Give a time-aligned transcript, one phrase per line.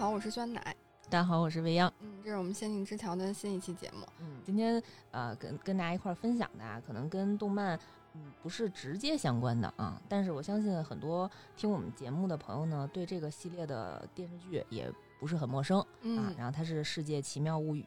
[0.00, 0.74] 好，我是酸奶。
[1.10, 1.92] 大家好，我是未央。
[2.00, 4.06] 嗯，这是我们仙境之桥的新一期节目。
[4.18, 7.78] 嗯，今天呃跟跟大家一块儿分享的啊，可能跟动漫
[8.14, 15.86] 嗯不是直接相关的啊，但是我相信很多听我们节目的朋友呢，对这个系列的电视剧也不是很陌生啊。
[16.00, 17.84] 嗯然后它是《世界奇妙物语》，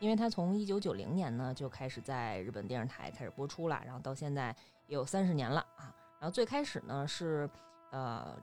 [0.00, 4.48] 因为它从一九九零年呢就开始在日本电视台开始播出了，然后到现在
[4.88, 5.94] 也有三十年了啊。
[6.18, 7.48] 然后最开始呢是
[7.92, 8.36] 呃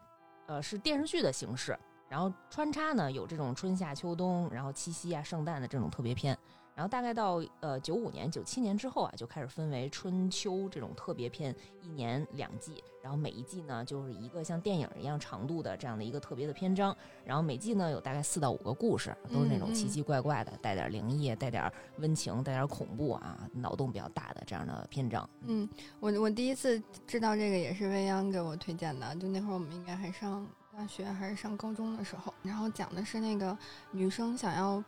[0.48, 1.78] 呃是电视剧的形式，
[2.10, 6.38] 然后穿插呢有这种春夏秋冬，然后七夕啊、圣诞的这种特别篇。
[6.76, 16.96] 然后大概到呃九五年、九七年之后啊，就开始分为春秋这种特别篇，一年两季，然后每一季呢就是一个像电影一样长度的这样的一个特别的篇章，
[17.26, 25.30] 然后每季呢有大概四到五个故事，都是那种奇奇怪怪的，带点灵异、带点温情、带点恐怖啊，脑洞比较大的这样的篇章。
[25.42, 25.68] 嗯，
[26.00, 30.48] 我我第一次知道这个也是未央给我推荐的，就那会儿我们应该还上
[30.80, 33.58] 大学还是上高中的时候，然后讲的是那个
[33.92, 34.82] 女生想要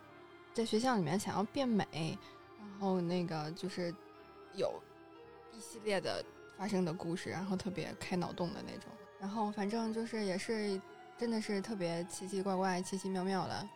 [0.54, 2.18] 在学校里面想要变美，
[2.58, 3.94] 然后那个就是
[4.54, 4.82] 有
[5.52, 6.24] 一系列的
[6.56, 8.90] 发生的故事，然后特别开脑洞的那种，
[9.20, 10.80] 然后反正就是也是
[11.18, 13.68] 真的是特别奇奇怪怪、奇奇妙妙的。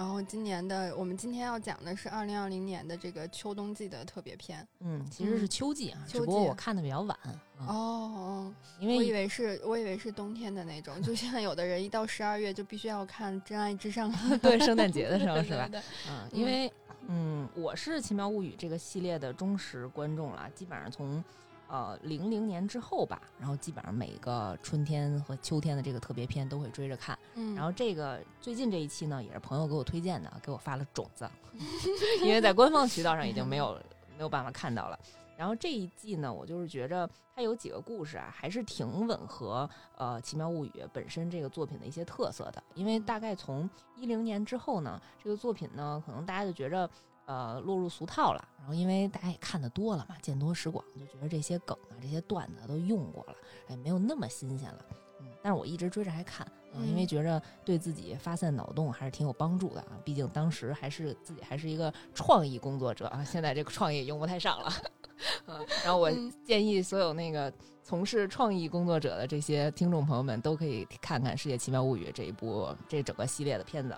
[0.00, 4.66] 然后今年的我们今天要讲的是二零二零年的这个秋冬季的特别篇。
[4.78, 7.10] 嗯，其实是嗯秋季啊，秋只不过季我看的比较晚
[7.58, 15.68] 啊，哦，因我以为为是，我以为是冬天的那种，就像有的人一到十二月就必须要看《真爱至上》 对圣诞节的时候是吧？
[15.70, 16.72] 对对对嗯，因为
[17.08, 21.22] 嗯，我是《奇妙物语》这个系列的忠实观众了，基本上从
[21.70, 27.18] 呃零零年之后吧，然后基本上每个春天和秋天的这个特别篇都会追着看。
[27.34, 31.30] 嗯，然后这个最近这一期呢，也是朋友给我推荐的，给我发了种子，
[32.22, 33.78] 因为在官方渠道上已经没有
[34.16, 34.98] 没有办法看到了。
[35.36, 42.62] 然后这一季呢，我就是觉着它有几个故事啊，还是挺吻合呃《奇妙物语》本身这个作品的一些特色的。
[42.74, 46.90] 因为大概从一零年之后呢，这个作品呢，可能大家就觉着
[47.26, 48.48] 呃落入俗套了。
[48.58, 53.34] 然后因为大家也看得多了嘛，见多识广，就觉得这些梗啊、这些段子都用过了，
[53.68, 54.84] 哎，没有那么新鲜了。
[55.20, 59.98] 嗯，但是我一直追着还看，嗯，因为嗯觉着对自己发散脑洞还是挺有帮助的啊。
[60.04, 64.72] 毕竟当时还是自己还是一个创意工作者啊，现在这个创意用不太上了。
[65.46, 73.96] 嗯，然后我嗯建议所有那个从事创意工作者的这些听众朋友们都可以看看《世界奇妙物语》这一部这整个系列的片子。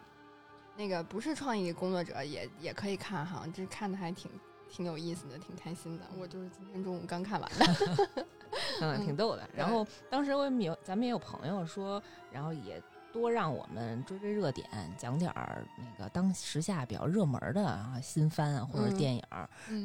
[0.77, 4.31] 那个不是创意工作者也也可以看哈，这看的还挺
[4.71, 6.05] 挺有意思的，挺开心的。
[6.19, 8.27] 我就是今天中午刚看完的。
[8.81, 9.49] 嗯，挺嗯逗的。
[9.55, 12.83] 然后当时我们有咱们也有朋友说，然后也
[13.13, 14.67] 多让我们追追热点，
[14.97, 19.23] 讲点儿那个当时下比较热门的啊新番啊或者嗯电影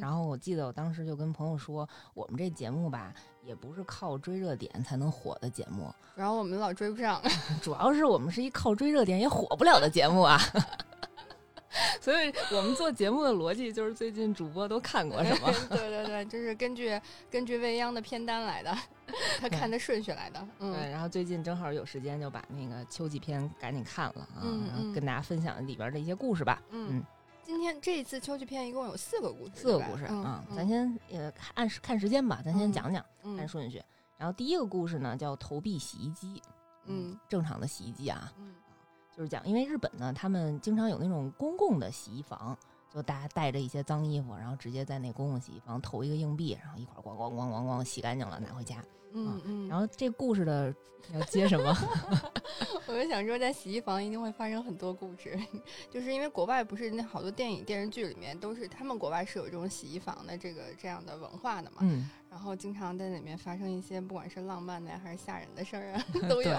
[0.00, 3.12] 然后我记得我当时就跟朋友说，我们这节目吧，
[3.48, 7.18] 也不是靠追热点才能火的节目，然后我们老追不上，
[7.62, 10.38] 主要是我们是一靠追热点也火不了的节目啊。
[12.00, 15.50] 所以我们做节目的逻辑就是最近主播都看过什么。
[15.70, 17.00] 对对对，就是根据
[17.30, 18.76] 根据未央的片单来的，
[19.40, 20.40] 他看的顺序来的。
[20.58, 26.60] 对，嗯然后最近正好有时间，就把那个秋季片赶紧看了啊，嗯嗯然后跟大家分享里边的一些故事吧。
[26.70, 27.02] 嗯，
[27.48, 33.82] 今天这一次秋季片一共有四个故事，四个故事啊，嗯咱先呃看按时看时间吧，咱先嗯讲讲，嗯按顺序。
[34.18, 36.42] 然后第一个故事呢叫投币洗衣机，
[36.84, 38.54] 嗯，正常的洗衣机啊，嗯
[39.16, 42.54] 就是讲，因为日本呢，他们经常有那种公共的洗衣房，
[42.92, 48.84] 就大家带着一些脏衣服，然后直接在那公共洗衣房投一个硬币，然后一块儿咣咣咣咣咣洗干净了拿回家。
[49.14, 50.74] 嗯嗯，然后这故事的
[51.14, 51.74] 要接什么？
[52.88, 55.38] 我就想说，在洗衣房一定会发生很多故事，
[55.90, 66.50] 就是因为国外不是那好多电影电视剧里面都是他们国外是有这种洗衣房的这个这样的文化的嘛，嗯，然后经常在里面发生一些不管是浪漫的呀还是吓人的事儿啊 都有。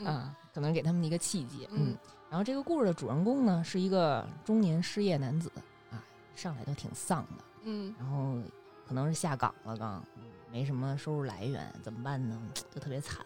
[0.00, 1.66] 嗯啊，可能给他们一个契机。
[1.70, 5.50] 嗯嗯，然后这个故事的主人公呢是一个中年失业男子
[5.90, 8.38] 啊，上来都挺丧的，嗯然后
[8.86, 10.22] 可能是下岗了刚，嗯
[10.52, 12.40] 没什么收入来源，怎么办呢？
[12.70, 13.24] 就特别惨。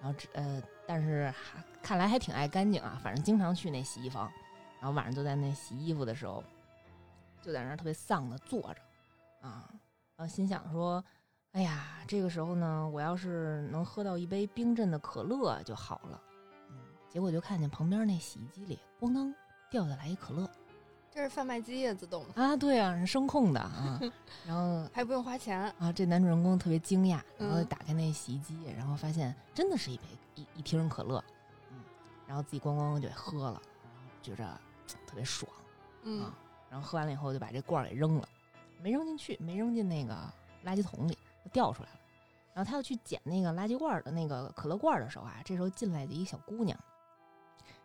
[0.00, 4.30] 然后这呃，但是还看来还挺爱干净啊，反正经常去那洗衣房，
[4.80, 6.42] 然后晚上就在那洗衣服的时候，
[7.42, 8.80] 就在那儿特别丧的坐着
[9.40, 9.68] 啊，
[10.16, 11.04] 然后心想说。
[11.52, 16.20] 哎呀，这个时候呢，我要是能喝到一杯冰镇的可乐就好了。
[16.68, 16.76] 嗯，
[17.08, 19.32] 结果就看见旁边那洗衣机里咣当
[19.70, 20.50] 掉下来一可乐
[21.14, 24.00] 这是贩卖机呀，自动啊，对啊，是声控的啊。
[24.44, 25.60] 然后还不用花钱。
[25.78, 30.02] 啊，这男主人公特别惊讶，然后嗯打开那洗衣机，然后发现真的是一杯
[30.34, 31.22] 一一瓶可乐，
[31.70, 31.78] 嗯，
[32.26, 34.44] 然后自己咣咣就给喝了，然后觉着
[35.06, 35.48] 特别爽
[36.02, 36.34] 嗯啊。
[36.68, 38.28] 然后喝完了以后就把这罐儿给扔了，
[38.82, 40.12] 没扔进去，没扔进那个
[40.64, 42.00] 垃圾桶里，就掉出来了。
[42.52, 46.76] 然后他要去捡那个垃圾罐儿的那个可乐罐儿的时候啊，这时候进来的一个小姑娘，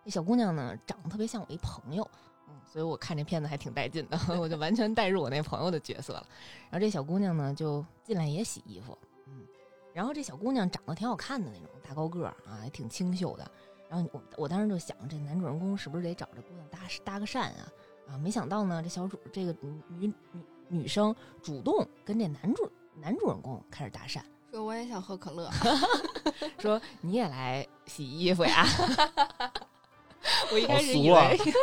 [0.03, 2.28] 这这小姑娘呢长得特别像我一朋友，嗯，
[2.71, 6.25] 所以我看这片子还挺带劲的， 我就完全带入我那朋友的角色了。
[6.69, 9.45] 然后这小姑娘呢就进来也洗衣服，嗯，
[9.93, 13.51] 然后这小姑娘长得挺好看的那种大高个儿啊，也挺清秀的。
[13.89, 17.67] 然后我我当时就想，这男主人公是不是得找这姑娘搭搭个讪啊？
[18.07, 25.49] 啊，没想到呢，这小主这个女女女女生主动跟这男主男主人公开始搭讪，说我也想喝可乐，
[26.59, 28.63] 说你也来洗衣服呀？
[30.51, 31.53] 我一开始好俗啊以为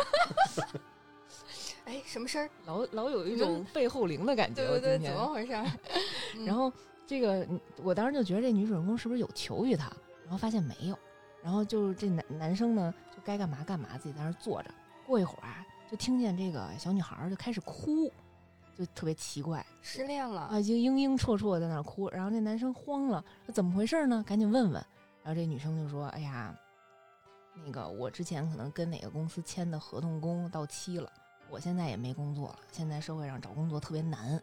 [1.87, 2.49] 哎，什么声儿？
[2.65, 5.53] 老老有一种背后灵的感觉，对对对，怎么回事
[6.45, 6.71] 然后
[7.05, 9.89] 这个嗯我当时就觉得这女主人公是不是有求于他，
[10.23, 10.99] 然后发现没有，
[11.41, 14.69] 然后就是这男男生呢就该干嘛干嘛，自己在那儿坐着。
[15.05, 18.11] 过一会儿啊，就听见这个小女孩儿就开始哭，
[18.77, 22.09] 就特别奇怪失恋了，啊，就嘤嘤绰绰在那儿哭。
[22.09, 24.21] 然后这男生慌了，说怎么回事呢？
[24.27, 24.85] 赶紧问问。
[25.23, 26.53] 然后这女生就说：“哎呀，
[27.65, 31.11] 那个我之前可能跟哪个公司签的合同工到期了，
[31.49, 34.41] 我现在也没工作了，现在社会上找工作特别难。”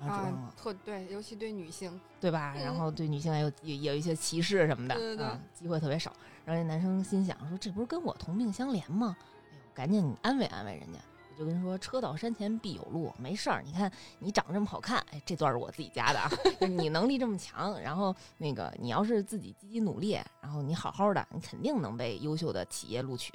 [0.00, 2.54] 啊，特对，尤其对女性，对吧？
[2.56, 6.10] 嗯然后对女性也有也也有一些歧视什么的，对对对啊，机会特别少。
[6.46, 9.14] 然后那男生心想说：“这不是跟我同病相怜吗？
[9.20, 10.98] 哎呦，赶紧安慰安慰人家。”
[11.32, 13.62] 我就跟他说：“车到山前必有路，没事儿。
[13.62, 16.30] 你看你长这么好看，哎，这段是我自己加的啊。
[16.66, 23.34] 你能力这么强，然后那个你要是自己积极努力，然后你好好的，你肯定能被优秀的企业录取。”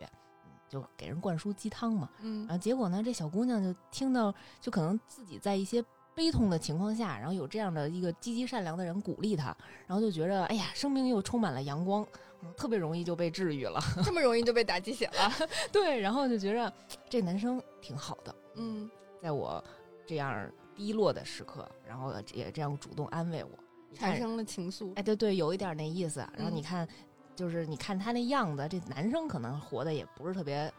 [0.79, 2.09] 嗯，就给人灌输鸡汤嘛。
[2.21, 5.83] 嗯然后结果呢，这小姑娘就听到，就可能自己在一些
[6.13, 9.55] 悲痛的情况下，然后有这样的一个积极善良的人鼓励她，
[9.87, 12.05] 然后就觉得，哎呀，生命又充满了阳光，
[12.41, 13.79] 嗯特别容易就被治愈了。
[14.03, 15.31] 这么容易就被打鸡血了，
[15.71, 16.71] 对，然后就觉着
[17.09, 18.89] 这男生挺好的，嗯，
[19.21, 19.63] 在我
[20.05, 23.49] 这样低落的时刻，然后也这样主动安慰我，
[23.93, 26.19] 产生了情愫，哎，对对，有一点那意思。
[26.37, 26.87] 然后嗯你看，
[27.35, 30.71] 就是你看他那样子，这男生可能活的也不是特别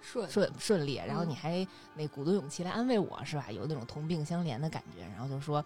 [0.00, 1.28] 顺，顺顺利，然后嗯。
[1.28, 3.50] 你还那鼓足勇气来安慰我，是吧？
[3.50, 5.64] 有那种同病相怜的感觉，然后就说，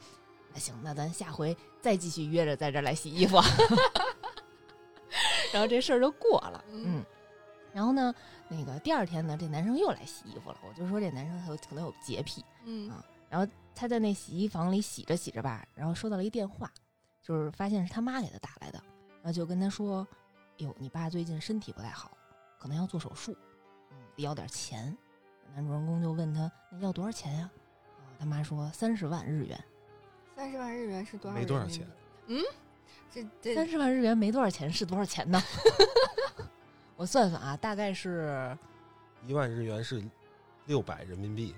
[0.52, 3.36] 那行，那咱下回再继续约着在这儿来洗衣服，
[5.52, 6.98] 然后这事儿就过了，嗯。
[6.98, 7.04] 嗯。
[7.72, 8.14] 然后呢，
[8.48, 12.90] 那个第二天呢，这男生又来洗衣服了，我就说这男生他有可能有洁癖，嗯。
[12.90, 13.04] 啊。
[13.76, 16.70] 他在那洗衣房里洗着洗着吧，然后收到了一电话，
[17.20, 18.80] 就是发现是他妈给他打来的，
[19.20, 20.06] 然后就跟他说
[20.58, 22.16] ：“哟，你爸最近身体不太好，
[22.58, 23.36] 可能要做手术，
[23.90, 24.96] 嗯，得要点钱。”
[25.54, 29.64] 男主人公就问他：“那要多少钱呀、啊？”他妈说：“三十万日元。
[30.34, 31.36] 三十万日元是多少？
[31.36, 31.86] 没多少钱，，
[32.26, 32.42] 嗯
[33.10, 35.40] 这这三十万日元没多少钱，是多少钱呢？
[36.96, 38.56] 我算算啊，大概是
[39.26, 40.02] 一万日元是
[40.66, 41.54] 六百人民币，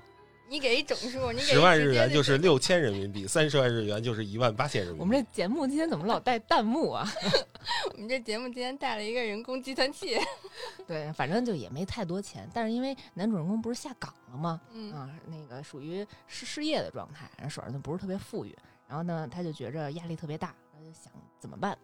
[0.48, 5.00] 你给一整数，你给十万日元就是六千人民币，三十万日元就是一万八千人民币。
[5.00, 7.06] 我们这节目今天怎么老带弹幕啊？
[7.92, 10.16] 我们这节目今天带了一个人工计算器，
[10.86, 14.60] 对，反正就也没太多钱，但是因为男主人公不是下岗了吗？
[14.72, 18.56] 嗯啊，那个属于失失业的状态，然后手上就不是特别富裕，
[18.88, 21.76] 然后呢，他就觉着压力特别大，他就想怎么办？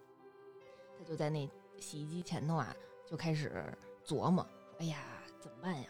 [0.99, 1.49] 他就在那
[1.81, 2.73] 洗衣机前头啊，
[3.11, 3.50] 就开始
[4.06, 4.99] 琢磨，说：“哎呀，
[5.41, 5.88] 怎么办呀？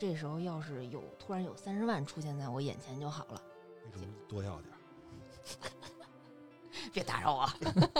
[0.00, 3.42] 说这时候要是有突然有三十万出现在我眼前就好了，
[3.84, 4.76] 为什么多要点儿？
[6.92, 7.48] 别打扰我。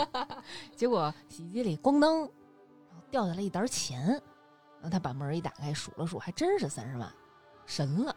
[0.75, 2.27] ”结果洗衣机里咣当，然
[2.95, 7.11] 后掉下来一沓钱，然后他把门一打开，数了数，还真是三十万，
[7.67, 8.15] 神了。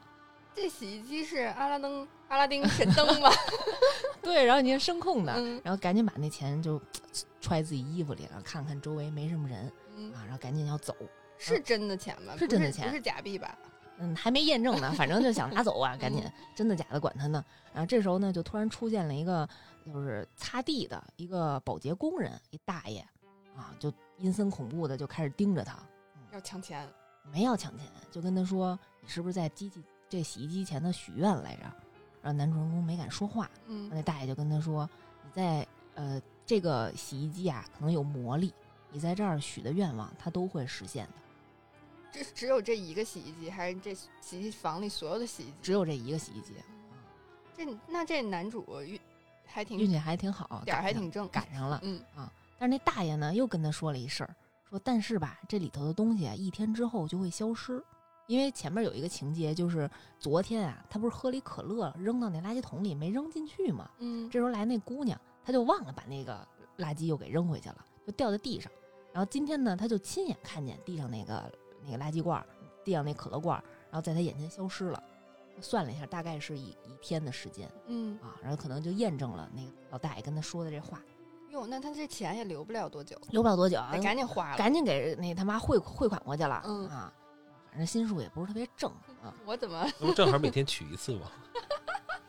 [0.54, 3.30] 这洗衣机是阿拉登阿拉丁神灯吧？
[4.22, 6.80] 对，然后你看声控的，嗯然后赶紧把那钱就
[7.40, 10.96] 揣自己衣服里了，看看周围没什么人嗯，啊，然后赶紧要走。
[11.36, 12.34] 是真的钱吗？
[12.38, 13.58] 是真的钱不是假币吧？
[13.98, 17.44] 嗯，还没验证呢，反正就想拿走啊，赶紧嗯，真的假的管他呢。
[17.72, 19.48] 然后这时候呢，就突然出现了一个
[19.86, 23.00] 就是擦地的一个保洁工人，一大爷
[23.56, 25.78] 啊，就阴森恐怖的就开始盯着他，
[26.32, 26.88] 要抢钱，
[27.32, 31.62] 没要抢钱，就跟他说：“你是不是在机器这洗衣机前头许愿来着？”
[32.20, 34.88] 然后男主人公没敢说话，嗯那大爷就跟他说
[35.22, 38.52] ：“你在呃这个洗衣机啊，可能有魔力，
[38.90, 41.12] 你在这儿许的愿望，它都会实现的。
[42.14, 45.52] 这只有这一个洗衣机，还是这洗衣房里所有的洗衣机？
[45.60, 46.52] 只有这一个洗衣机，
[47.56, 49.00] 这那这男主运
[49.44, 51.80] 还挺运气还挺好，点儿还挺正，赶上了。
[51.82, 54.36] 嗯啊但是那大爷呢，又跟他说了一事儿，
[54.70, 57.82] 说但是吧，这里头的东西啊，一天之后就会消失。”
[58.26, 63.90] 因为前面有一个情节，就是昨天啊，他不是喝了一可乐扔到那垃圾桶里没扔进去嘛？
[63.98, 66.46] 嗯这时候来那姑娘，她就忘了把那个
[66.78, 68.72] 垃圾又给扔回去了，就掉在地上。
[69.12, 71.52] 然后今天呢，她就亲眼看见地上那个
[71.86, 72.46] 那个垃圾罐儿，
[72.84, 75.02] 地上那可乐罐儿，然后在他眼前消失了。
[75.60, 81.00] 算了一下，大概是一一天的时间嗯，啊，然后可能就验证了那个老大爷跟他说的这话。
[81.50, 84.56] 哟，那他这钱也留不了多久，留不了多久，得赶紧花了。
[84.56, 86.60] 赶紧给那他妈汇汇款过去了。
[86.64, 87.12] 嗯啊，
[87.70, 88.90] 反正心术也不是特别正
[89.22, 89.32] 啊。
[89.46, 89.88] 我怎么？
[90.00, 91.30] 那不正好每天取一次吗？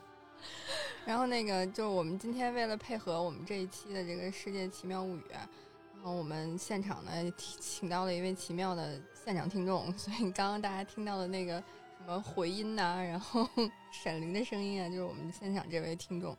[1.04, 11.58] 然后那个，就是我们今天为了配合我们这一期的这个《世界奇妙物语》，然后我们现场呢请请到了一位奇妙的现场听众，所以刚刚大家听到的那个
[11.98, 13.44] 什么回音呐、然后
[13.90, 16.32] 闪灵的声音啊，就是我们现场这位听众。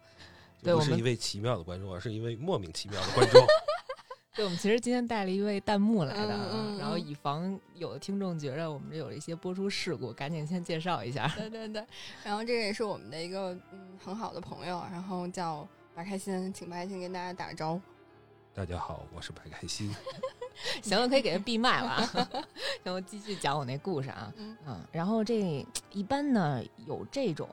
[0.60, 3.46] 不对我们是一位奇妙的观众，而是一位莫名其妙的观众。
[4.34, 11.28] 对，我们其实今天带了一位弹幕来的，啊嗯嗯然后嗯以防有的听众觉得我们这有一些播出事故，赶紧先介绍一下。
[11.36, 11.86] 对对对，
[12.24, 17.82] 然后这个也是我们的一个嗯很好的朋友，然后叫白开心，请白开心跟大家打个招呼。
[18.58, 19.94] 大家好，我是白开心。
[20.82, 22.02] 行了，可以给他闭麦了啊。
[22.84, 24.34] 行，我继续讲我那故事啊。
[24.36, 27.48] 嗯嗯，然后这一般呢有这种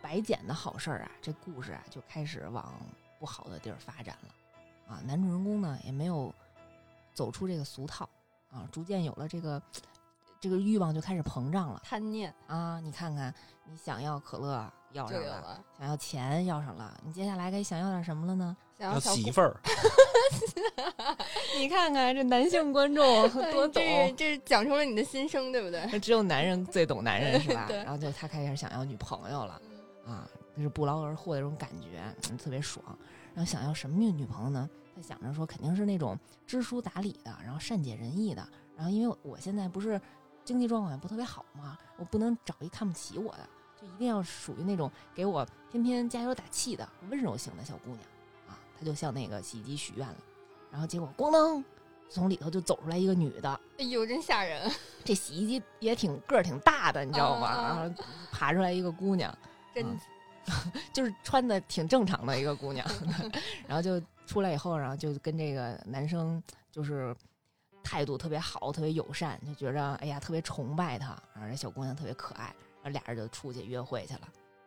[0.00, 2.72] 白捡的好事儿啊，这故事啊就开始往
[3.18, 4.94] 不好的地儿发展了。
[4.94, 6.32] 啊，男主人公呢也没有
[7.12, 8.08] 走出这个俗套
[8.52, 9.60] 啊，逐渐有了这个
[10.40, 12.80] 这个欲望就开始膨胀了贪念啊。
[12.80, 13.32] 你看看，
[13.64, 18.56] 你想要可乐要上了，了，想要钱要上了，你接下来该想要点什么了呢？
[18.78, 19.60] 想要媳妇儿，
[21.58, 23.72] 你看看这男性观众 多懂。
[23.74, 25.86] 这是这讲出了你的心声，对不对？
[25.92, 27.68] 那 只有男人最懂男人是吧？
[27.84, 29.60] 然后就他开始想要女朋友了
[30.06, 32.82] 啊，就是不劳而获的这种感觉，嗯，特别爽。
[33.34, 34.68] 然后想要什么女女朋友呢？
[34.96, 38.48] 他想着说肯定是那种知书达理的，然后善解人意的。
[38.74, 40.00] 然后因为我现在不是
[40.50, 43.48] 经济状况也不特别好嘛，我不能找一看不起我的，
[43.80, 48.00] 就一定要属于那种给我天天加油打气的温柔型的小姑娘
[48.48, 48.58] 啊。
[48.76, 50.16] 她就向那个洗衣机许愿了，
[50.72, 51.64] 然后结果咣当，
[52.08, 54.68] 从里头就走出来一个女的，哎呦，真吓人！
[55.04, 57.54] 这洗衣机也挺个儿挺大的，你知道吗？
[57.62, 59.32] 然后爬出来一个姑娘，
[59.72, 62.84] 真嗯 就是穿的挺正常的一个姑娘，
[63.68, 66.42] 然后就出来以后，然后就跟这个男生
[66.72, 67.14] 就是
[67.90, 74.20] 态度特别好，特别友善，就觉着哎呀特别崇拜他，然后这小姑娘特别可爱，然后俩人就出去约会去了。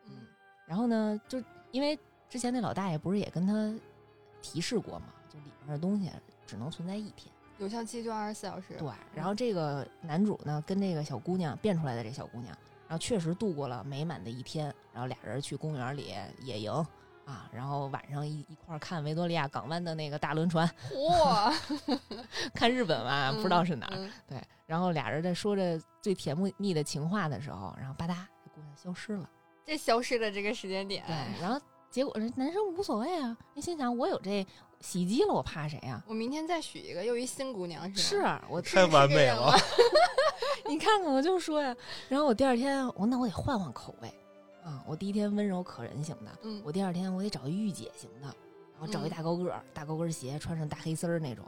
[0.08, 0.28] 嗯
[0.66, 1.98] 然后呢，就因为
[2.30, 3.74] 之前那老大爷不是也跟他
[4.42, 6.12] 提示过嘛，就里面的东西
[6.46, 7.34] 只能存在一天。
[7.60, 8.76] 有效期就二十四小时。
[8.78, 12.48] 对，然后这个男主呢，跟这个小姑娘变出来的这小姑娘，
[12.90, 16.86] 然后确实度过了美满的一天，然后俩人去公园里野营
[17.26, 21.54] 啊，然后晚上一一块儿看维多利亚港湾的那个大轮船， 嚯，
[22.54, 23.96] 看日本嘛，不知道是哪儿。
[23.96, 29.30] 嗯对，然后俩人在说着最甜蜜的情话的时候，然后吧嗒，这姑娘消失了。
[29.66, 34.46] 这消失的这个时间点，对，然后结果这男生无所谓啊，你心想我有这
[34.82, 38.30] 洗衣机了，我怕谁呀、我明天再许一个，又一新姑娘是吗？
[38.30, 39.54] 啊我太完美了。
[40.68, 41.74] 你看看，我就说呀，
[42.10, 44.14] 然后我第二天，我那我得换换口味
[44.64, 44.84] 啊！
[44.88, 48.28] 我第一天温柔可人型的，嗯，我第二天我得找一御姐型的，
[48.74, 51.46] 然后找一嗯大高个儿、大高跟鞋，穿上大黑丝儿那种，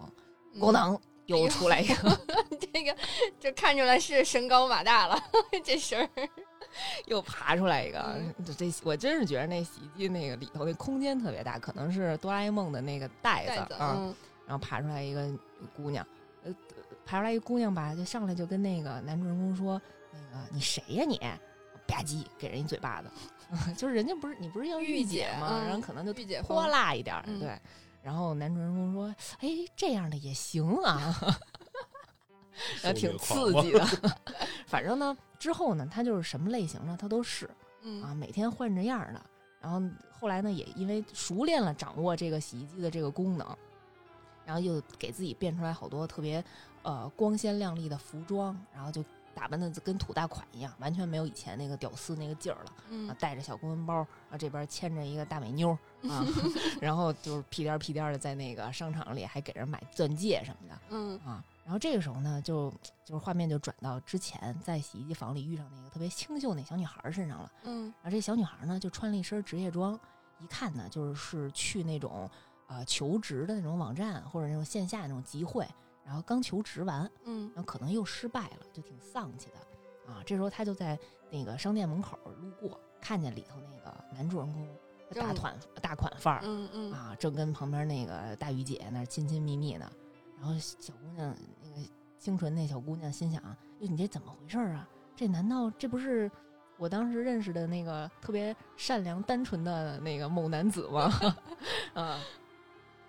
[0.53, 2.19] 嗯咣当又出来一个，
[2.71, 2.95] 这个
[3.39, 5.17] 就看出来是身高马大了，
[5.63, 6.09] 这身儿。
[7.05, 7.99] 又爬出来一个。
[8.17, 13.95] 嗯这这我真是觉得那洗衣机那个里头那空间特别大，可能是哆啦 A 梦的那个袋袋子，啊。
[13.97, 14.15] 嗯
[14.47, 15.27] 然后爬出来一个
[15.75, 16.05] 姑娘，
[16.43, 16.53] 呃，
[17.03, 19.81] 爬出来一姑娘吧，就上来就跟那个男主人公说
[20.13, 21.19] ：“那个你谁呀你？”
[21.87, 23.09] 吧唧给人一嘴巴子，
[23.77, 25.49] 就是人家不是你不是要御姐吗？
[25.61, 27.59] 嗯然后可能就御姐泼辣一点对。
[28.01, 29.07] 然后男主人公说
[29.41, 31.15] ：“哎，这样的也行啊，
[32.83, 33.83] 然后挺刺激的。
[34.67, 37.49] 反正呢，之后呢，他就是什么类型呢，他都是
[37.81, 39.21] 嗯啊，每天换着样儿的。
[39.59, 39.81] 然后
[40.19, 43.57] 后来呢，也因为熟练了掌握这个洗衣机的这个功能，
[44.45, 46.43] 然后又给自己变出来好多特别
[46.83, 49.03] 呃光鲜亮丽的服装，然后就
[49.35, 52.73] 打扮的跟土大款一样，完全没有以前那个屌丝那个劲儿了。
[52.89, 53.95] 嗯啊，带着小公文包，
[54.31, 55.77] 啊这边牵着一个大美妞儿
[56.09, 56.25] 啊，
[56.79, 61.43] 然后就是屁颠儿屁颠儿的在那个商场里还给人买钻戒什么的嗯啊。
[61.63, 62.71] 然后这个时候呢，就
[63.03, 67.51] 就是画面就转到之前在洗衣机房里遇上那个特别清秀那小女孩儿身上了。
[67.63, 69.99] 嗯然后这小女孩呢，就穿了一身职业装，
[70.39, 72.29] 一看呢，就是是去那种
[72.67, 75.67] 呃求职的那种网站或者那种线下那种集会，
[76.05, 80.21] 然后刚求职完，嗯然后可能又失败了，就挺丧气的啊。
[80.25, 80.97] 这时候他就在
[81.31, 84.67] 那个商店门口路过，看见里头那个男主人公
[85.13, 89.91] 大款大款范儿、嗯嗯啊，正跟旁边那个大鱼姐那儿亲亲密密呢。
[90.37, 93.41] 然后小姑娘那个清纯那小姑娘心想：
[93.79, 94.87] 哟，你这怎么回事儿啊？
[95.15, 96.29] 这难道这不是
[96.77, 101.11] 我当时认识的那个特别善良单纯的那个某男子吗？
[101.95, 102.19] 啊。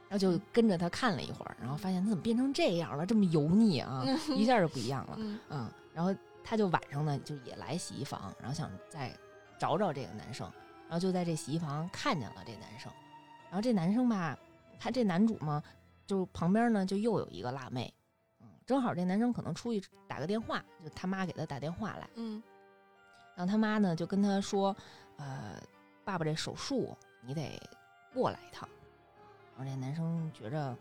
[0.09, 4.05] 然后就跟着他看了一会儿，然后发现他怎么变成这样了，这么油腻啊，
[4.37, 5.17] 一下就不一样了。
[5.19, 9.13] 嗯嗯，然后他就晚上呢就也来洗衣房，然后想再
[9.59, 10.51] 找找这个男生，
[10.89, 12.93] 然后就在这洗衣房看见了这男生，
[13.51, 14.39] 然后这男生吧，
[14.79, 15.63] 他这男主嘛，
[16.07, 17.93] 就旁边呢就又有一个辣妹，
[18.41, 22.43] 嗯，正好这男生可能出去打个电话，就他妈给他打电话来，嗯
[23.35, 24.75] 然后他妈呢就跟他说，
[25.17, 25.61] 呃，
[26.05, 27.61] 爸爸这手术你得
[28.15, 28.67] 过来一趟。
[29.57, 30.77] 然后这男生觉着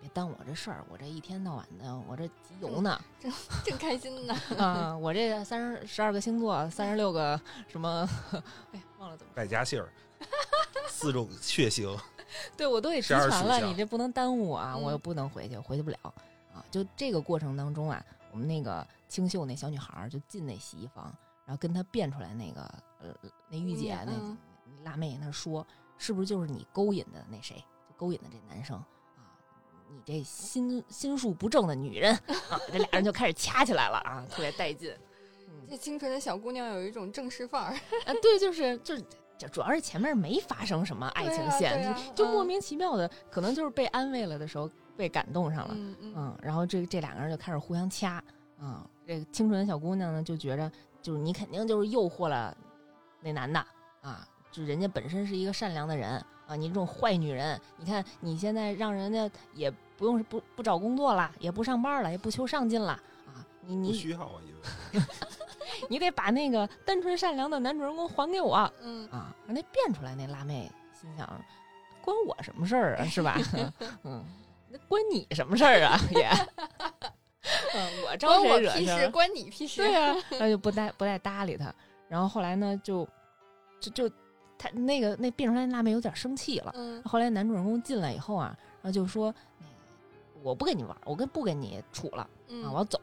[0.00, 3.32] 别耽误我这事儿，我这一天到晚的我这集邮呢，正
[3.64, 4.34] 正开心呢。
[4.58, 8.08] 啊，我这三十十二个星座，三十六个什么，
[8.72, 9.88] 哎，忘了怎么说，百家姓儿，
[10.88, 11.96] 四种血型，
[12.56, 15.98] 对我都给集12全了，你这不能耽误我啊，嗯我又不能回去，回去不了
[16.54, 16.64] 啊。
[16.70, 21.04] 就这个过程当中啊，我们那个清秀那小女孩儿就进那洗衣房，
[21.44, 22.60] 然后跟她变出来那个
[23.00, 23.08] 呃
[23.48, 24.36] 那御姐那、嗯
[24.84, 25.66] 辣妹那说，
[25.98, 27.64] 是不是就是你勾引的那谁，就
[27.98, 29.34] 勾引的这男生啊？
[29.90, 32.14] 你这心心术不正的女人
[32.48, 32.58] 啊！
[32.72, 34.90] 这俩人就开始掐起来了啊，特别带劲。
[35.48, 37.72] 嗯这清纯的小姑娘有一种正式范儿。
[38.06, 39.04] 啊，对，就是就是，
[39.36, 48.22] 这主要是前面没发生什么爱情线，就就莫名其妙的，可能就是被安慰了的时候被感动上了，嗯嗯嗯，然后这这两个人就开始互相掐，
[48.58, 50.70] 啊、这个清纯的小姑娘呢就觉着，
[51.02, 52.56] 就是你肯定就是诱惑了
[53.20, 53.60] 那男的
[54.00, 62.92] 啊，就人家本身是一个善良的人啊，你这种坏女人，你看你现在让人家也不用不不找工作了，也不上班了，也不求上进了
[63.26, 64.32] 啊，你不你需要啊，
[64.92, 65.04] 因为
[65.88, 71.28] 你得把那个单纯善良的男主人公还给我，嗯啊，让那变出来那辣妹心想，
[72.00, 73.36] 关我什么事儿啊，是吧？
[74.02, 74.24] 嗯，
[74.70, 76.00] 那关你什么事儿啊？
[76.10, 76.28] 也，
[77.74, 79.08] 嗯，我招关我谁惹事儿屁事，？
[79.10, 79.82] 关你屁事。
[79.82, 81.72] 对呀、那就不带不带搭理他。
[82.08, 83.06] 然后后来呢，就
[83.80, 84.14] 就就
[84.58, 86.72] 他那个那变出来那辣妹有点生气了。
[86.76, 89.32] 嗯后来男主人公进来以后啊，然后就说，
[90.42, 92.98] 我不跟你玩，我跟不跟你处了嗯啊，我要走。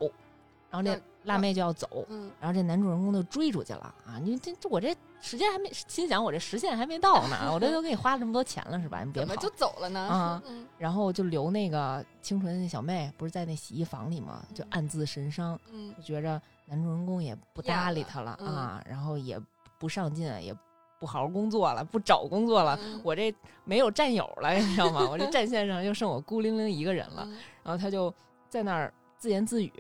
[0.70, 4.20] 然后这辣妹就要走，嗯然后这男主人公就追出去了啊！
[4.22, 9.02] 你这这我这时间还没，心想我这时限还没到呢，我这都给你花了这么多钱了是吧？
[9.06, 9.50] 你别跑怎么就。
[9.56, 10.00] 走了呢？
[10.02, 14.44] 啊嗯然后就留那个清纯的那小妹，不是在那洗衣房里吗？
[14.54, 19.40] 就暗自神伤，嗯就觉着男主人公也不搭理她了啊，然后也
[19.80, 20.54] 不上进，也
[21.00, 25.08] 不好好工作了，不找工作了，嗯我这没有战友了，你知道吗？
[25.10, 27.24] 我这战线上就剩我孤零零一个人了。
[27.26, 28.14] 嗯然后他就
[28.48, 29.72] 在那儿自言自语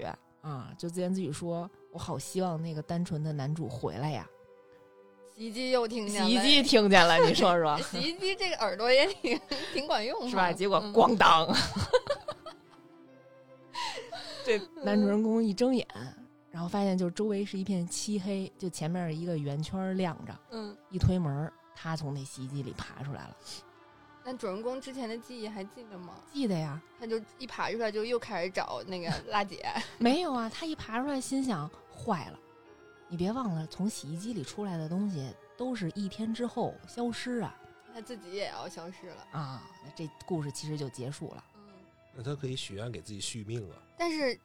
[0.41, 4.27] 啊，就自言自语说：“我好希望那个单纯的男主回来呀。
[5.35, 9.39] 洗衣机又”听见了，洗衣机听见了，你说说洗衣机这个耳朵也挺
[9.71, 10.51] 挺管用， 是吧？
[10.51, 11.47] 结果嗯咣当，
[14.43, 15.87] 这男主人公一睁眼，
[16.55, 23.35] 然后发现就周围是一片漆黑，就前面一个圆圈亮着，嗯，一推门，他从那洗衣机里爬出来了。
[24.23, 26.13] 那主人公之前的记忆还记得吗？
[26.31, 26.81] 记得呀？
[26.97, 29.65] 他就一爬出来就又开始找那个 辣姐，
[29.99, 32.39] 没有啊，他一爬出来，心想坏了，
[33.09, 37.53] 你别忘了，从洗衣机里出来的东西都是一天之后消失啊
[37.93, 39.27] 他自己也要消失了。
[39.33, 39.61] 啊！
[39.83, 41.43] 那这故事其实就结束了。
[41.55, 41.73] 嗯，
[42.13, 43.75] 那他可以许愿给自己续命啊。
[43.97, 44.39] 但是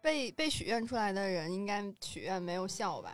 [0.00, 3.12] 被被许愿出来的人应该许愿没有效吧？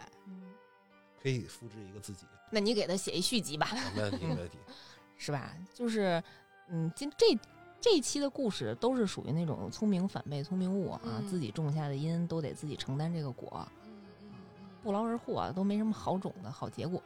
[1.23, 4.59] 可以复制一个自己，那你给他写一续集吧，没问题，没问题。
[5.19, 5.57] 是吧？
[5.75, 6.23] 就是，
[6.69, 7.37] 嗯，今这
[7.81, 13.91] 这一期的故事都是属于那种聪明反被聪明误啊，嗯自己种下的因都得自己承担这个果，嗯
[14.23, 17.03] 嗯嗯，不劳而获都没什么好种的好结果。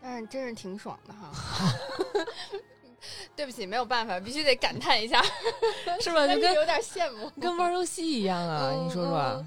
[0.00, 1.30] 但是真是挺爽的哈。
[3.36, 5.22] 对不起，没有办法，必须得感叹一下，
[6.00, 6.26] 是吧？
[6.32, 8.70] 就跟有点羡慕，跟玩游戏一样啊！
[8.72, 9.46] 嗯你说说，嗯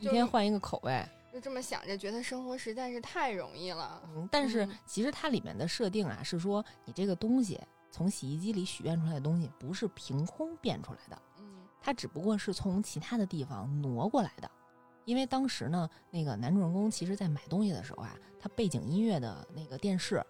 [0.00, 1.04] 一天换一个口味。
[1.32, 4.00] 就这么想着，觉得生活实在是太容易了。
[4.14, 11.44] 嗯，但是嗯其实它里面的设定啊，是说你这个东西从洗衣机里许愿出来的东西，不是凭空变出来的，嗯
[11.80, 14.50] 它只不过是从其他的地方挪过来的。
[15.04, 20.24] 因为当时呢，那个男主人公其实在买东西的时候啊，他背景音乐的那个电视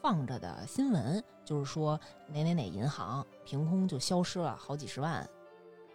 [0.00, 5.28] 放着的新闻，就是说哪哪哪银行凭空就消失了好几十万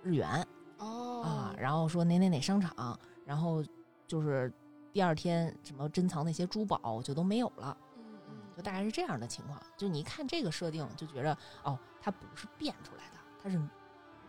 [0.03, 3.65] 日元，哦啊，然后说哪哪哪商场，然后
[4.05, 4.53] 就是
[4.93, 9.59] 第二天什么珍藏那些珠宝就都没有了，嗯嗯，就大概是这样的情况。
[9.75, 13.59] 就你一看这个设定，就觉着哦，他不是变出来的，他是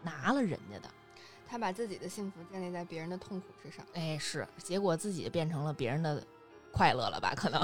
[0.03, 0.89] 拿了人家的，
[1.47, 3.85] 他把自己的幸福建立在别人的痛苦之上。
[3.93, 6.25] 哎，是，结果自己变成了别人的
[6.73, 7.35] 快乐了吧？
[7.37, 7.63] 可能，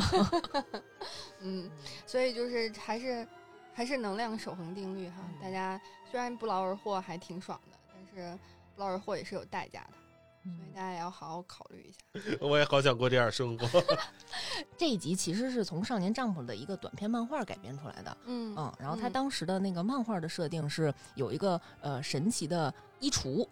[1.40, 1.70] 嗯，
[2.06, 3.26] 所以就是还是
[3.74, 5.16] 还是能量守恒定律哈。
[5.28, 8.38] 嗯大家虽然不劳而获还挺爽的，但是
[8.74, 9.96] 不劳而获也是有代价的，
[10.44, 12.38] 所以大家也要好好考虑一下。
[12.40, 13.84] 我也好想过这样生活。
[14.78, 18.16] 这一集其实是从少年丈夫的一个短篇漫画改编出来的。
[18.26, 23.46] 嗯嗯，然后他嗯当时的那个漫画的设定是有一个呃神奇的衣橱，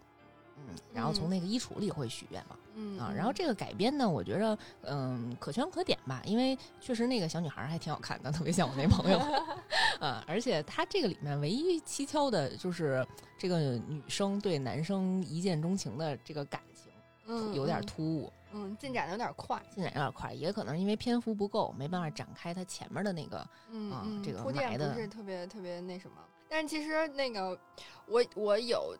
[0.92, 1.30] 然后从嗯。
[1.30, 9.18] 那个衣橱里会许愿嘛，嗯啊，然后这个改编呢，我觉着嗯可圈可点吧，因为确实那个小女孩儿还挺好看的，特别像我那朋友
[10.00, 13.06] 啊，而且她这个里面唯一蹊跷的就是
[13.38, 13.58] 这个
[13.88, 16.92] 女生对男生一见钟情的这个感情
[17.26, 26.16] 嗯有点嗯突兀，嗯，进展的有点快，进展有点快，也可能是因为篇幅不够，没办法展开它前面的那个嗯，这个铺垫不是特别特别那什么。
[26.48, 27.58] 但是其实那个
[28.06, 28.94] 我我有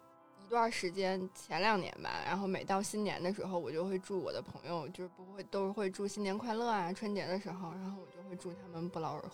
[0.46, 9.30] 一段时间前两年吧，然后每到新年的时候，我就会祝我的朋友，就是不会都是会祝新年快乐啊，春节的时候，然后我就会祝他们不劳而获。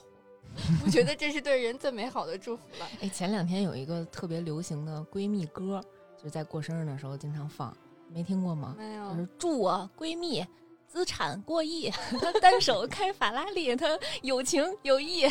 [0.84, 2.88] 我觉得这是对人最美好的祝福了。
[3.02, 5.82] 哎，前两天有一个特别流行的闺蜜歌，
[6.16, 7.76] 就是在过生日的时候经常放，
[8.08, 8.74] 没听过吗？
[8.78, 10.46] 没有就，是祝我闺蜜
[10.86, 13.86] 资产过亿， 她单手开法拉利，她
[14.22, 15.26] 有情有义，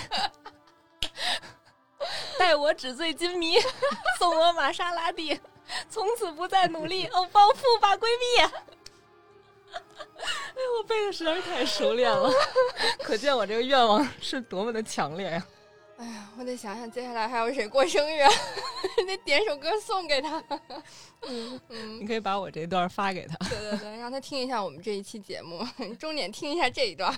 [2.38, 3.56] 待我纸醉金迷，
[4.20, 5.40] 送我玛莎拉蒂，
[5.90, 8.42] 从此不再努力，哦，暴富吧，闺蜜。
[9.74, 12.32] 哎，我背的实在是太熟练了，
[13.04, 15.46] 可见我这个愿望是多么的强烈呀！
[15.98, 18.32] 哎呀，我得想想接下来还有谁过生日啊，
[19.08, 20.44] 得点首歌送给他。
[21.28, 23.36] 嗯嗯你，可以把我这段发给他。
[23.50, 25.66] 对对对，让他听一下我们这一期节目，
[26.00, 27.14] 重点听一下这一段。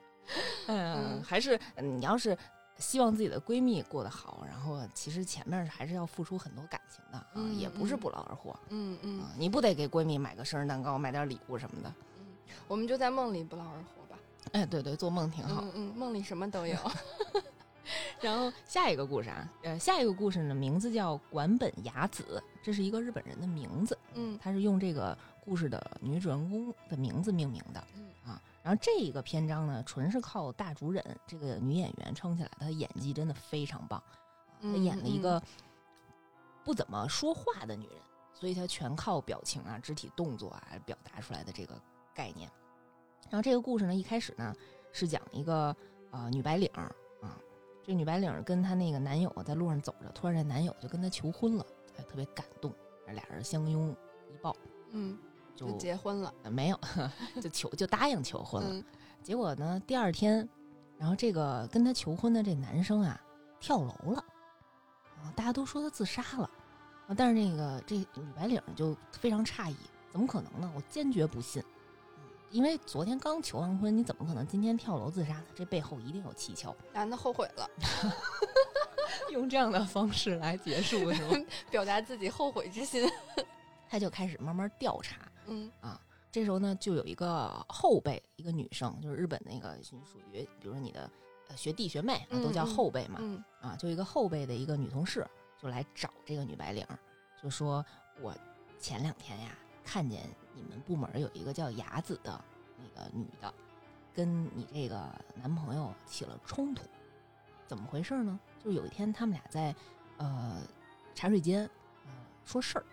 [0.68, 2.36] 嗯，还是嗯你要是
[2.80, 11.92] 希望自己的闺蜜过得好，然后其实前面还是要付出很多感情的啊，嗯也不是嗯不劳而获嗯嗯啊，你不得给闺蜜买个生日蛋糕，买点礼物什么的。
[12.18, 12.26] 嗯，
[12.66, 14.18] 我们就在梦里不劳而获吧。
[14.52, 15.62] 哎，对对，做梦挺好。
[15.62, 16.76] 嗯嗯，梦里什么都有。
[18.20, 27.84] 然后下一个故事啊，呃，下一个故事呢，名字叫管本雅子，这是一个日本人的名字，嗯他是用这个故事的女主人公的名字命名的。
[27.96, 33.98] 嗯啊，然后这一个篇章呢，纯是靠大竹忍这个女演员撑起来，她的演技真的非常棒。
[33.98, 34.14] 啊
[34.62, 35.42] 她嗯演了一个
[36.62, 37.96] 不怎么说话的女人，
[38.32, 41.74] 所以她全靠表情啊、肢体动作啊表达出来的这个
[42.14, 42.48] 概念。
[43.28, 44.54] 然后这个故事呢，一开始呢
[44.92, 45.74] 是讲一个
[46.12, 47.36] 呃女白领儿啊，
[47.82, 52.72] 这女白领跟她那个男友在路上走着，突然这男友就跟她求婚了，哎，特别感动，
[53.08, 53.90] 俩人相拥
[54.32, 54.54] 一抱，
[54.92, 55.18] 嗯，
[55.60, 56.32] 就就结婚了。
[56.42, 56.80] 呃没有
[57.40, 58.70] 就求就答应求婚了。
[58.72, 58.84] 嗯
[59.22, 60.48] 结果呢，第二天，
[60.96, 63.20] 然后这个跟他求婚的这男生啊
[63.60, 64.24] 跳楼了，
[65.18, 66.50] 啊，大家都说他自杀了，
[67.06, 69.76] 啊，但是那个这女白领就非常诧异，
[70.10, 70.72] 怎么可能呢？
[70.74, 71.62] 我坚决不信，
[72.16, 75.44] 嗯因为昨天刚求完婚，你怎么可能今天跳楼自杀呢？
[75.54, 76.74] 这背后一定有蹊跷。
[76.94, 77.68] 男的后悔了，
[79.30, 81.46] 用这样的方式来结束是吗？
[81.70, 83.06] 表达自己后悔之心。
[83.88, 85.16] 他就开始慢慢调查，
[85.50, 85.98] 嗯
[86.32, 89.96] 这时候呢，就有一个后辈，一个女生，就是日本那个属
[90.32, 91.10] 于，比如说你的
[91.48, 93.18] 呃学弟学妹啊，都叫后辈嘛。
[93.20, 95.26] 嗯啊，就一个后辈的一个女同事
[95.58, 96.86] 就来找这个女白领，
[97.42, 97.84] 就说
[98.20, 98.32] 我
[98.78, 100.22] 前两天呀看见
[100.54, 102.40] 你们部门有一个叫雅子的
[102.78, 103.52] 那个女的，
[104.14, 106.84] 跟你这个男朋友起了冲突，
[107.66, 108.38] 怎么回事呢？
[108.62, 109.74] 就是有一天他们俩在
[110.16, 110.62] 呃
[111.12, 111.68] 茶水间
[112.04, 112.12] 呃
[112.44, 112.84] 说事儿，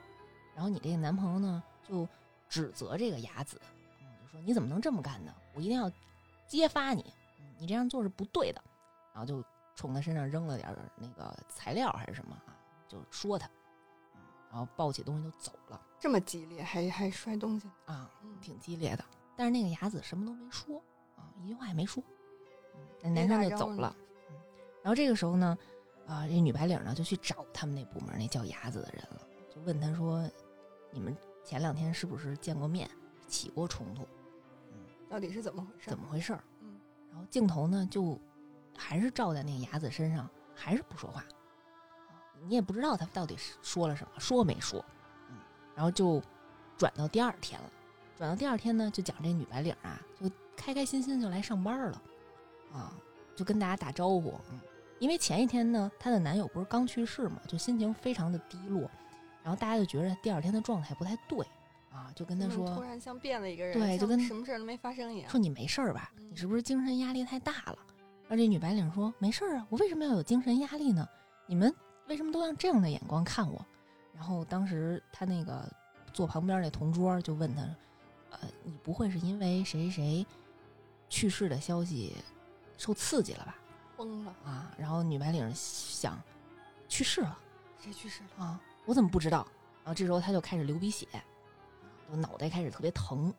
[0.56, 2.08] 然后你这个男朋友呢就
[2.50, 3.60] 指责这个雅子，
[4.02, 5.34] 嗯，就说你怎么能这么干呢？
[5.54, 5.92] 我一定要
[6.48, 8.64] 揭发你，嗯你这样做是不对的，
[9.14, 9.44] 然后就
[9.76, 12.56] 冲他身上扔了点那个材料还是什么啊，
[12.88, 13.48] 就说他，
[14.16, 17.68] 嗯，然后抱起东西就走了这么激烈，还还摔东西。
[17.86, 19.04] 啊，嗯，挺激烈的。
[19.36, 20.82] 但是那个雅子什么都没说
[21.16, 22.04] 啊，一句话也没说，
[22.76, 23.96] 嗯，那男生就走了。
[24.30, 24.36] 嗯，
[24.84, 25.58] 然后这个时候呢，
[26.08, 30.30] 啊，这女白领呢就去找他们那部门那叫雅子的人了，就问他说
[30.92, 31.16] ：“你们
[31.48, 32.90] 前两天是不是见过面，
[33.26, 34.04] 起过冲突？
[34.74, 34.80] 嗯
[35.10, 35.90] 到底是怎么回事？
[35.90, 36.78] 怎么回事儿？”嗯
[37.10, 38.20] 然后镜头呢就
[38.78, 41.24] 还是照在那个雅子身上，还是不说话。
[42.42, 44.84] 你也不知道他到底是说了什么，说没说。
[45.30, 45.38] 嗯，
[45.74, 46.22] 然后就
[46.78, 47.72] 转到第二天了。
[48.18, 52.02] 转到第二天呢，就讲这女白领啊，就开开心心就来上班了，
[52.74, 52.94] 啊，
[53.38, 54.38] 就跟大家打招呼。
[54.52, 54.60] 嗯，
[55.00, 58.92] 因为前一天呢，她的男友不是刚去世嘛，就心情非常的低落，
[59.48, 61.40] 然后大家就觉得第二天的状态不太对，
[61.90, 65.30] 啊，就跟他嗯说，突然像变了一个人，像对就跟什么事儿都没发生一样。
[65.32, 66.12] 说你没事儿吧？
[66.18, 67.78] 嗯你是不是精神压力太大了？
[68.24, 71.08] 然后这女白领说没事儿啊，我为什么要有精神压力呢？
[71.46, 71.74] 你们
[72.08, 73.66] 为什么都用这样的眼光看我？
[74.14, 75.64] 然后当时他那个
[76.12, 77.62] 坐旁边那同桌就问他，
[78.32, 80.28] 呃，你不会是因为谁谁谁
[81.08, 82.18] 去世的消息
[82.78, 83.56] 受刺激了吧？
[83.96, 86.22] 疯了，啊，然后女白领想
[86.90, 87.40] 去世了
[87.82, 88.44] 谁去世了？
[88.44, 89.46] 啊，我怎么不知道？
[89.84, 91.08] 然后这时候他就开始流鼻血，
[92.10, 93.30] 就脑袋开始特别疼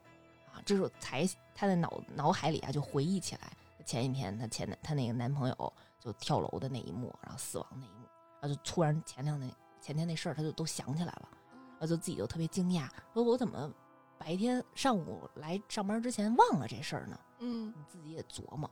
[0.53, 3.51] 啊，这时候才他的脑脑海里啊就回忆起来
[3.85, 8.07] 前一天她前男她那个男朋友就跳楼的那一幕，然后死亡那一幕，
[8.41, 13.73] 然后就突然前两那前天那事儿她就都想起来了，然后就自己就特别惊讶，说我怎么
[14.19, 17.19] 白天上午来上班之前忘了这事儿呢？
[17.39, 18.71] 嗯你自己也琢磨。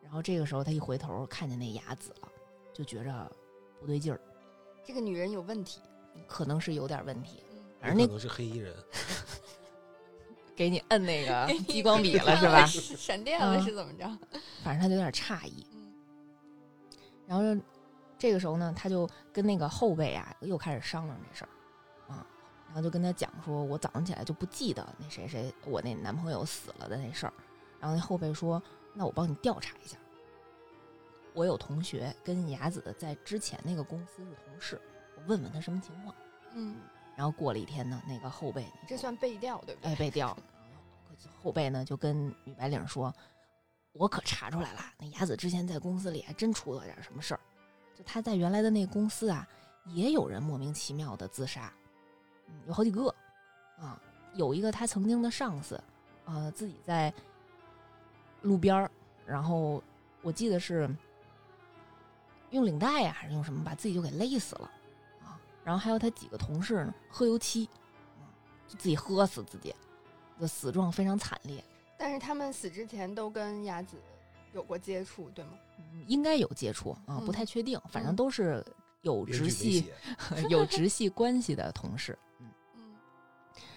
[0.00, 2.28] 然后这个时候他一回头看见那雅子了，
[2.72, 3.30] 就觉着
[3.80, 4.20] 不对劲儿，
[4.84, 5.80] 这个女人有问题。
[6.26, 7.42] 可能是有点问题。
[7.52, 8.74] 嗯，反正那可能是黑衣人，
[10.56, 12.66] 给你摁那个激光笔了是吧？
[12.66, 14.04] 闪电了嗯是怎么着？
[14.62, 15.66] 反正他就有点诧异。
[15.72, 15.92] 嗯
[17.26, 17.62] 然后
[18.18, 21.48] 这个时候呢，他就跟那个后辈啊又开始商量这事儿
[22.12, 22.26] 啊，
[22.66, 27.32] 然后就跟他讲说，我早上起来就不记得那谁谁我那男朋友死了的那事儿。
[27.80, 29.96] 然后那后辈说，那我帮你调查一下。
[31.32, 34.91] 我有同学跟雅子在之前那个公司是同事，我
[35.26, 36.14] 问问他什么情况。
[36.54, 36.76] 嗯，
[37.16, 39.92] 然后过了一天呢，那个后辈这算背调对不对？
[39.92, 40.36] 哎背调，
[41.42, 43.14] 后辈呢就跟女白领说
[43.92, 47.40] ：“我可查出来了，那雅子之前在公司里还真出了点什么事儿。
[47.94, 49.48] 就她在原来的那公司啊，
[49.86, 51.72] 也有人莫名其妙的自杀，
[52.48, 53.08] 嗯，有好几个
[53.78, 54.00] 啊。
[54.34, 55.82] 有一个她曾经的上司，
[56.24, 57.12] 呃，自己在
[58.40, 58.90] 路边儿，
[59.26, 59.82] 然后
[60.22, 60.88] 我记得是
[62.50, 64.72] 用领带呀、还是用什么把自己就给勒死了啊。
[65.64, 67.68] 然后还有他几个同事呢，喝油漆，
[68.18, 68.24] 嗯，
[68.68, 69.74] 就自己喝死自己，
[70.40, 71.62] 就死状非常惨烈。
[71.98, 73.96] 但是他们死之前都跟雅子
[74.52, 75.52] 有过接触，对吗？
[75.92, 78.64] 嗯应该有接触啊，嗯不太确定，反正嗯都是
[79.02, 82.18] 有直系写， 有直系关系的同事。
[82.40, 82.82] 嗯，嗯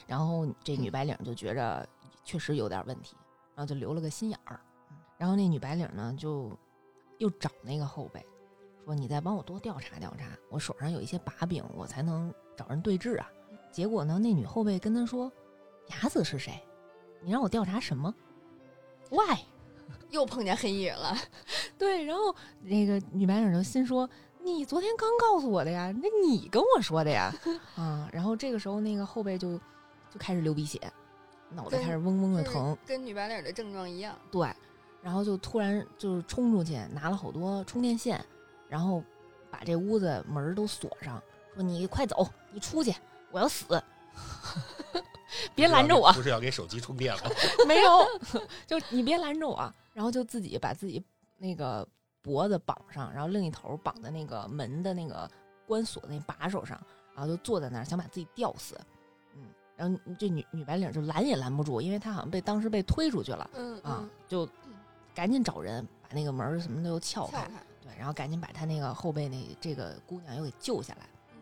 [0.07, 1.87] 然后这女白领就觉着
[2.23, 3.15] 确实有点问题，
[3.55, 4.59] 然后就留了个心眼儿。
[4.89, 6.51] 嗯然后那女白领呢，就
[7.19, 8.25] 又找那个后辈，
[8.85, 13.29] 说：“你再帮我多调查调查，我手上有一些把柄，我才能找人对质啊。”
[13.71, 15.31] 结果呢，那女后辈跟他说
[15.89, 16.61] ：“雅子是谁？
[17.21, 18.13] 你让我调查什么
[19.09, 19.39] ？Why？”
[20.09, 21.15] 又碰见黑衣人了。
[21.77, 24.09] 对，然后那个女白领就心说
[24.41, 27.33] ：“你昨天刚告诉我的呀，那你跟我说的呀，
[27.75, 29.57] 啊。”然后这个时候，那个后背就
[30.09, 30.79] 就开始流鼻血，
[31.49, 34.17] 脑袋开始嗡嗡的就是疼，跟女白领的症状一样。
[34.31, 34.47] 对，
[35.01, 38.23] 然后就突然就是冲出去拿了好多充电线，
[38.67, 39.03] 然后
[39.49, 41.21] 把这屋子门儿都锁上，
[41.53, 42.93] 说：“你快走，你出去，
[43.31, 43.81] 我要死，
[45.55, 47.29] 别拦着我。”不是要给手机充电吗？
[47.67, 48.05] 没有，
[48.65, 49.71] 就你别拦着我。
[49.93, 51.01] 然后就自己把自己
[51.37, 51.87] 那个
[52.21, 55.29] 脖子绑上，然后另一头绑在那个门的那个
[55.65, 56.77] 关锁那把手上，
[57.15, 58.77] 然后就坐在那儿想把自己吊死。
[59.35, 59.43] 嗯，
[59.77, 64.47] 然后这女女白领就拦也拦不住，因为她好像被当时被推出去了嗯啊，就
[65.13, 67.53] 赶紧找人把那个门儿什么的又撬开，撬开。
[67.53, 71.09] 对，然后赶紧把他那个后背那这个姑娘又给救下来。
[71.33, 71.41] 嗯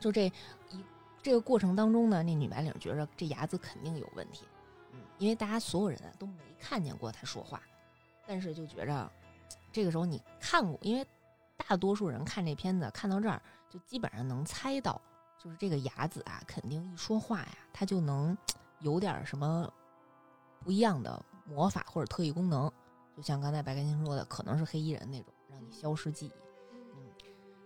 [0.00, 0.26] 就这
[0.70, 0.84] 一
[1.20, 4.44] 这个过程当中呢，那女白领觉着这牙子肯定有问题，
[4.92, 7.60] 嗯，因为大家所有人啊都没看见过他说话，
[8.24, 9.10] 但是就觉着
[9.72, 11.04] 这个时候你看过，因为
[11.56, 15.00] 大多数人看这片子看到这儿，就基本上能猜到，
[15.42, 18.38] 就是这个牙子啊，肯定一说话呀，他就能
[18.78, 19.68] 有点什么
[20.60, 22.72] 不一样的魔法或者特异功能，
[23.16, 26.32] 就像刚才白开心说的，可能是黑衣人那种，让你消失记忆。
[26.94, 27.02] 嗯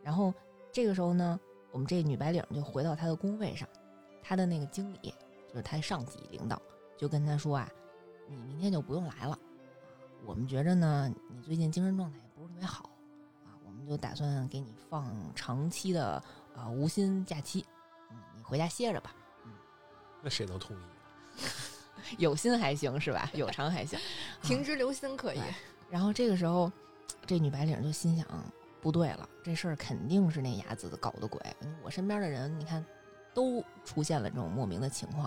[0.02, 0.34] 然后
[0.72, 1.38] 这个时候呢，
[1.70, 3.68] 我们这女白领就回到她的工位上，
[4.22, 5.14] 她的那个经理
[5.48, 6.60] 就是她上级领导，
[6.96, 7.68] 就跟她说啊，
[8.28, 9.38] 你明天就不用来了，
[10.24, 12.90] 我们觉着呢，你最近精神状态也不是特别好
[13.44, 16.22] 啊，我们就打算给你放长期的
[16.56, 17.64] 呃无薪假期，
[18.10, 19.14] 嗯，你回家歇着吧，
[19.44, 19.52] 嗯
[20.20, 20.82] 那谁能同意？
[22.18, 23.30] 有薪还行是吧？
[23.34, 24.02] 有偿还行，啊
[24.42, 25.38] 停职留薪可以。
[25.38, 25.54] 对
[25.90, 26.72] 然后这个时候，
[27.26, 28.26] 这女白领就心想，
[28.80, 31.40] 不对了，这事儿肯定是那雅子搞的鬼。
[31.82, 32.84] 我身边的人，你看，
[33.32, 35.26] 都出现了这种莫名的情况，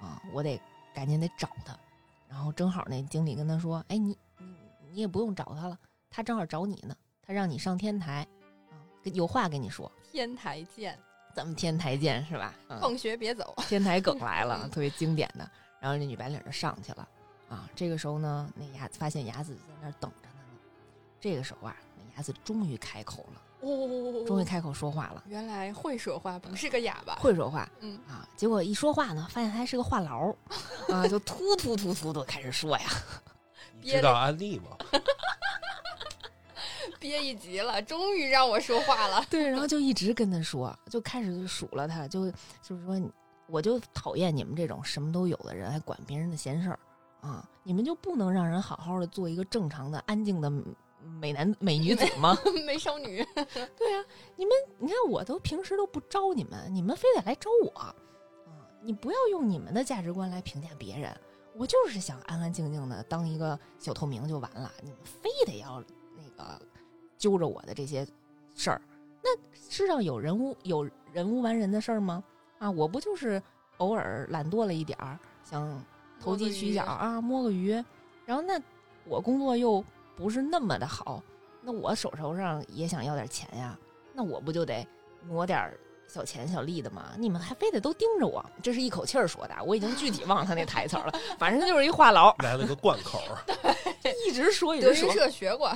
[0.00, 0.60] 啊，我得
[0.94, 1.78] 赶紧得找他。
[2.28, 4.46] 然后正好那经理跟他说：“哎，你你
[4.90, 5.78] 你也不用找他了，
[6.10, 8.26] 他正好找你呢，他让你上天台，
[8.70, 9.90] 啊，有话跟你说。
[10.10, 10.98] 天台见，
[11.34, 12.54] 咱们天台见是吧？
[12.68, 13.54] 嗯、放学别走。
[13.68, 15.50] 天台梗 来了，嗯特别经典的。
[15.80, 17.08] 然后这女白领就上去了
[17.48, 17.68] 啊。
[17.74, 20.37] 这个时候呢，那雅子发现雅子在那儿等着呢呢。
[21.20, 27.14] 这个时候啊，那鸭子终于开口了，哦，终于开口说话了，原来会说话，不是个哑巴。
[27.16, 28.28] 会说话嗯，啊。
[28.36, 30.34] 结果一说话呢，发现他还是个话痨
[30.92, 32.86] 啊，就突突突突的开始说呀。
[33.80, 34.76] 你知道安利吗？
[36.98, 39.24] 憋一集了，终于让我说话了。
[39.30, 42.28] 对，然后就一直跟他说，就开始就数了他，就
[42.60, 43.00] 就是说，
[43.46, 46.78] 我就讨厌你们这种什么都有的人，还管别人的闲事儿
[47.20, 47.48] 啊！
[47.62, 50.50] 你们就不能让人好好的做一个正常的、安静的
[51.20, 52.36] 美男美女子吗？
[52.66, 54.04] 美少女， 对啊，
[54.36, 57.94] 你们你看，我都平时都不招你们，你们非得来招我，啊！
[58.82, 61.14] 你不要用你们的价值观来评价别人，
[61.54, 65.82] 我就是想安安静静的当一个小透明就完了，你们非得要
[66.16, 66.60] 那个
[67.16, 68.06] 揪着我的这些
[68.54, 68.80] 事儿，
[69.22, 72.22] 那世上有人无有人无完人的事儿吗？
[72.58, 73.42] 啊，我不就是
[73.78, 75.84] 偶尔懒惰了一点儿，想
[76.20, 77.72] 投机取巧啊，摸个鱼，
[78.24, 78.60] 然后那
[79.04, 79.84] 我工作又
[80.18, 81.22] 不是那么的好，
[81.62, 83.78] 那我手头上也想要点钱呀，
[84.12, 84.84] 那我不就得
[85.28, 85.72] 挪点
[86.08, 87.12] 小钱小利的吗？
[87.16, 93.38] 你们还非得都盯着我，这是一口气儿说的，我已经具体忘了他那台词儿了， 反正就是一话痨，来了个贯口儿，
[94.26, 95.72] 一直说一德云直说，社学过，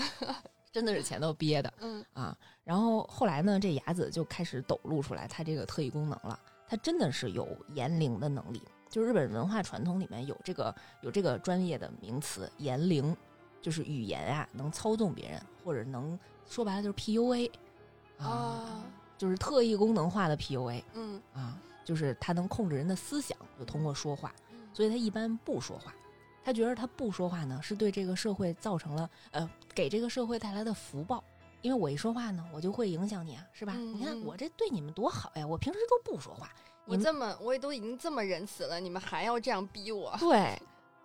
[0.72, 1.72] 真的是钱都憋的。
[1.78, 2.37] 嗯啊。
[2.64, 6.37] 然后后来呢，这雅子就开始抖露出来他这个特异功能了。
[6.68, 13.14] 他真的是有言灵的能力，就日本文化传统里面有这个有这个专业的名词“言灵”，
[13.62, 17.51] 就是语言啊能操纵别人，或者能说白了就是 PUA
[18.18, 18.85] 啊，啊，
[19.16, 24.35] 就是特异功能化的 PUA 嗯啊，就是他能控制人的思想，就通过说话。
[24.51, 25.94] 嗯所以他一般不说话。
[26.42, 31.22] 他觉得他不说话呢，是对这个社会造成了呃，给这个社会带来的福报。
[31.61, 33.75] 因为我一说话呢，我就会影响你啊，是吧？
[33.77, 36.51] 嗯你看嗯我这对你们多好呀，我平时都不说话，
[36.87, 40.16] 我这么我也都已经这么仁慈了，你们还要这样逼我？
[40.18, 40.59] 对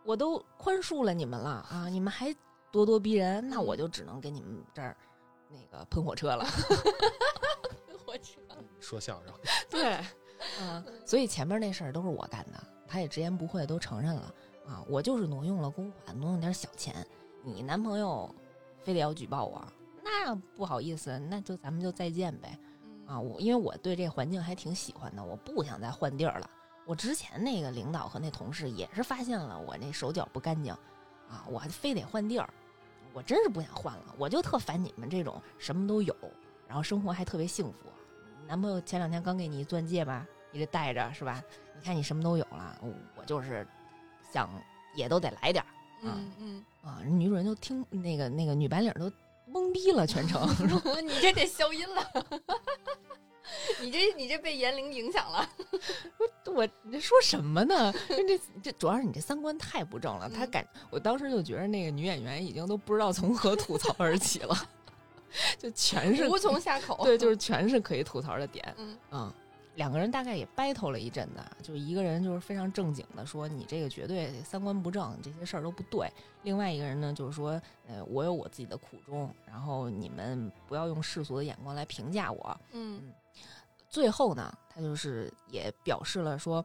[0.06, 2.34] 我都宽恕了你们了啊，你们还
[2.71, 4.95] 咄咄逼人，那我嗯就只能给你们这儿
[5.49, 6.45] 那个喷火车了。
[7.88, 8.39] 喷火车，
[8.80, 9.34] 说相声，
[9.69, 9.93] 对，
[10.60, 14.34] 啊，所以前面那事儿都是我干的，他也直言不讳都承认了
[14.67, 17.06] 啊，我就是挪用了公款，挪用点小钱，
[17.43, 18.34] 你男朋友
[18.84, 19.65] 非得要举报我，
[20.03, 26.49] 那不好意思，那就咱们就再见呗嗯啊，我因为我对这环境还挺喜欢的，我不想再换地儿了。
[26.86, 30.73] 我之前那个领导和那同事也是发现了我那手脚不干净
[31.30, 32.50] 啊，我还非得换地儿，
[33.13, 36.16] 我真是不想换了，我就特烦你们这种什么都有，
[36.68, 37.90] 然后生活还特别幸福。
[38.48, 41.44] 男朋友前两天刚给你一钻戒吧，你这戴着是吧？
[41.76, 43.68] 你看你什么都有了，我我就是
[44.32, 44.50] 想
[44.96, 45.68] 也都得来点儿
[46.04, 47.02] 嗯嗯，啊！
[47.06, 49.12] 女主人就听那个那个女白领都
[49.52, 50.48] 懵逼了，全程
[51.04, 52.12] 你这得消音了，
[53.82, 55.48] 你这你这被言灵影响了，
[56.46, 57.94] 我你这说什么呢？
[58.08, 60.30] 这这主要是你这三观太不正了。
[60.30, 64.56] 他嗯感我当时就觉得那个女演员已经都不知道从何吐槽而起了，
[65.58, 67.04] 就全是无从下口。
[67.04, 68.74] 对，就是全是可以吐槽的点。
[68.78, 69.34] 嗯嗯，
[69.76, 76.12] 两个人大概也 battle 了一阵子，就是一个人就是非常正经的说你这个绝对三观不正，这些事儿都不对。
[76.44, 82.60] 另外一个人呢，就是说，呃，我有我自己的苦衷，然后你们不要用世俗的眼光来评价我。
[82.72, 83.13] 嗯
[83.89, 86.63] 最后呢，他就是也表示了说，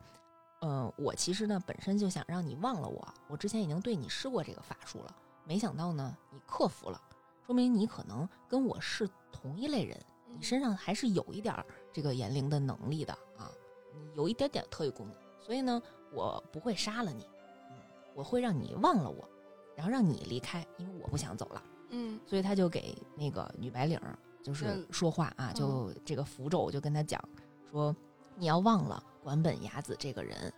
[0.60, 7.00] 嗯、我其实呢本身就想让你忘了我，我之前已经对你施过这个法术了，没想到呢你克服了，
[7.46, 13.50] 说明你可能跟我是同一类人，嗯你身上还是有一点儿这个言灵的能力的啊，
[13.94, 15.80] 你有一点点特异功能，所以呢，
[16.12, 17.26] 我不会杀了你，
[17.70, 17.76] 嗯，
[18.14, 19.28] 我会让你忘了我，
[19.76, 21.62] 然后让你离开，因为我不想走了。
[21.94, 27.22] 嗯所以他就给那个女白领儿就是嗯说话啊，就这个符咒就跟他讲
[27.70, 27.94] 说，
[28.36, 30.52] 你要忘了管本雅子这个人，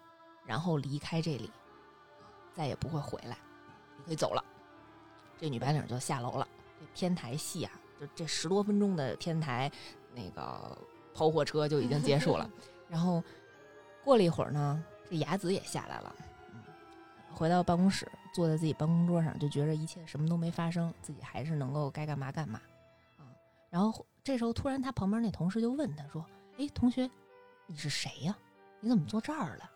[0.47, 1.51] 然后离开这里，
[2.55, 3.37] 再也不会回来，
[3.99, 4.43] 你可以走了。
[5.39, 6.47] 这女白领就下楼了。
[6.81, 9.71] 这天台戏啊，就这十多分钟的天台
[10.15, 10.79] 那个
[11.13, 12.49] 跑火车就已经结束了。
[12.89, 13.23] 然后
[14.05, 16.15] 过了一会儿呢，这雅子也下来了。
[16.53, 16.63] 嗯，
[17.35, 22.74] 回到办公室，坐在自己办公桌上，就觉着一切什么都没发生，自己还是能够该干嘛干嘛啊。
[23.75, 26.25] 然后这时候突然他旁边那同事就问他说
[26.59, 27.11] ：“哎，同学，
[27.67, 28.39] 你是谁呀、
[28.79, 29.69] 你怎么坐这儿了？”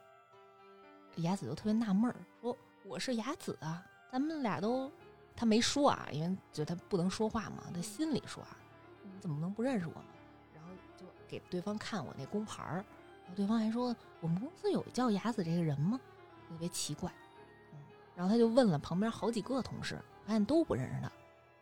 [1.11, 2.57] 这雅子就特别纳闷儿，说
[2.87, 4.89] ：“我是雅子啊，咱们俩都……
[5.35, 8.57] 他没说啊，因为就他不能说话嘛，他心里说啊，
[9.03, 10.09] 你怎么能不认识我呢？
[10.55, 15.99] 然后就给对方看我那工牌儿，然后对方还说我们公司有叫雅子这个人吗？
[16.49, 17.13] 特别奇怪。
[18.15, 21.11] 然后他就问了旁边好几个同事，发现都不认识他。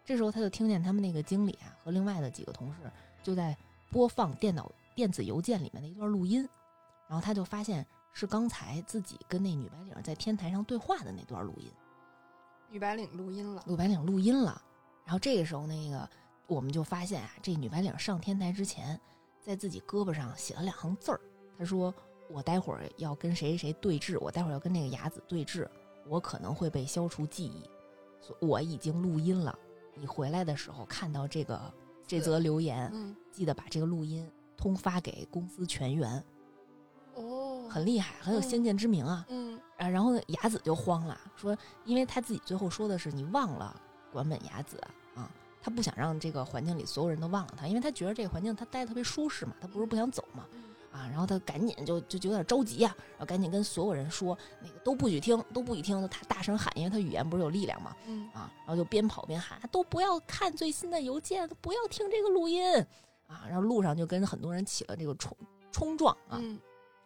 [0.07, 2.79] 这时候他就听见他们那个经理啊和另外的几个同事
[3.25, 3.55] 就在
[3.91, 6.49] 播放电脑电子邮件里面的一段录音，
[7.09, 11.69] 然后他就发现是刚才自己跟那女白领在天台上对话的那段录音。
[12.71, 14.63] 女白领录音了，女白领录音了，
[15.05, 16.09] 然后这个时候那个
[16.47, 18.99] 我们就发现啊，这女白领上天台之前，
[19.41, 21.21] 在自己胳膊上写了两行字儿。
[21.59, 21.93] 她说
[22.31, 25.69] ：“我待会儿要跟谁谁谁对峙，我待会儿要跟那个雅子对峙，
[26.07, 27.69] 我可能会被消除记忆，
[28.21, 29.59] 所我已经录音了。
[29.97, 31.61] 你回来的时候看到这个
[32.07, 36.23] 这则留言，嗯记得把这个录音通发给公司全员，
[37.15, 39.59] 哦，很厉害，很有先见之明啊。”嗯。
[39.77, 43.79] 啊，然后呢雅子就慌了，说，因为他自己最后说的是你忘了
[44.11, 44.81] 管本雅子
[45.15, 45.31] 啊，
[45.61, 50.63] 他不想让这个环境里所有人都忘了他，因为他觉得这个环境他待的特别舒适嘛，他不是不想走嘛，嗯
[50.97, 58.27] 啊，然后他赶紧就就就有点着急呀、然后赶紧跟所有人说，那个都不许听，都不许听，他大声喊，因为他语言不是有力量嘛，嗯。
[58.33, 62.65] 啊，然后就边跑边喊，都不要看最新的邮件，不要听这个录音。
[63.27, 65.37] 啊，然后路上就跟很多人起了这个冲
[65.71, 66.59] 冲撞啊，嗯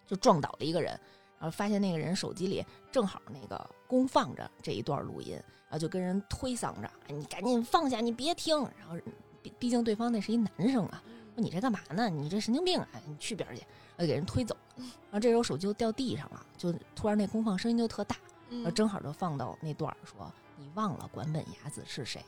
[0.07, 0.93] 就撞倒了一个人，
[1.38, 8.57] 然后发现那个人手机里正好那个公放着这一段录音，然后就跟人推搡着，哎你赶紧放下，你别听。
[8.78, 8.97] 然后
[9.43, 11.03] 毕毕竟对方那是一男生啊，
[11.41, 12.11] 说你这干嘛呢？
[12.11, 12.88] 你这神经病啊！
[13.07, 13.62] 你去边儿去，
[13.97, 14.55] 然后给人推走。
[14.76, 18.16] 然后这时候手机就掉地上了，就突然那公放声音就特大，
[18.51, 22.22] 然后嗯正好就放到那段儿说你忘了管本雅子是谁，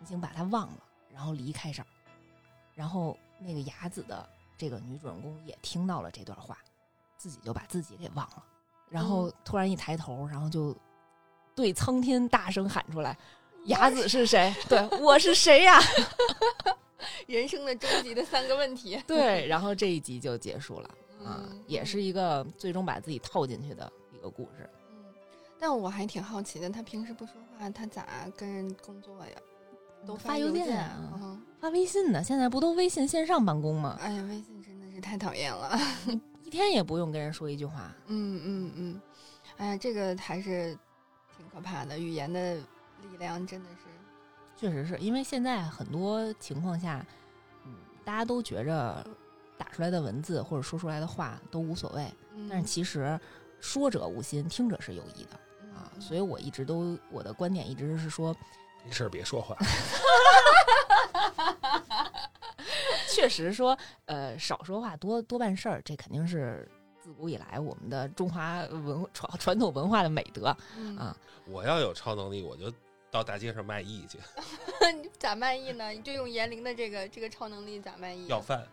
[0.00, 0.78] 已经把他忘了，
[1.12, 1.86] 然后离开这儿。
[2.74, 6.56] 然后那个雅子的这个女主人公也听到了这段话，
[7.16, 8.42] 自己就把自己给忘了，
[8.88, 10.74] 然后突然一抬头，然后就
[11.54, 13.16] 对苍天大声喊出来
[13.66, 14.54] ：“雅子是谁？
[14.68, 15.80] 对我是谁呀、
[17.26, 19.00] 人生的终极的三个问题。
[19.06, 20.88] 对，然后这一集就结束了
[21.24, 24.68] 啊，嗯也是一个最终把自己套进去的一个故事。
[24.90, 25.04] 嗯，
[25.58, 28.06] 但我还挺好奇的，他平时不说话，他咋
[28.36, 29.32] 跟人工作呀？
[30.06, 31.18] 都发邮件啊啊，？
[31.22, 32.22] 嗯发微信呢？
[32.22, 33.98] 现在不都微信线上办公吗？
[34.00, 35.76] 哎呀，微信真的是太讨厌了。
[36.44, 37.92] 一天也不用跟人说一句话。
[38.06, 39.00] 嗯嗯嗯，
[39.56, 40.78] 哎呀，这个还是
[41.36, 43.85] 挺可怕的，语言的力量真的是。
[44.56, 47.04] 确实是因为现在很多情况下，
[47.64, 49.06] 嗯，大家都觉着
[49.58, 53.18] 打出来的文字或者说出来的话都无所谓，嗯但是其实
[53.60, 55.36] 说者无心，听者是有意的
[55.74, 55.92] 啊。
[55.94, 58.34] 嗯所以我一直都我的观点一直是说，
[58.84, 59.56] 没事儿别说话。
[63.08, 66.68] 确实说，呃，少说话多多办事儿，这肯定是
[67.00, 70.54] 自古以来我们的中华文传传统文化的美德。
[70.76, 72.70] 嗯啊我要有超能力，我就
[73.16, 74.18] 到大街上卖艺去，
[74.94, 75.88] 你咋卖艺呢？
[75.88, 78.26] 你就用严玲的这个这个超能力咋卖艺？
[78.26, 78.66] 要饭。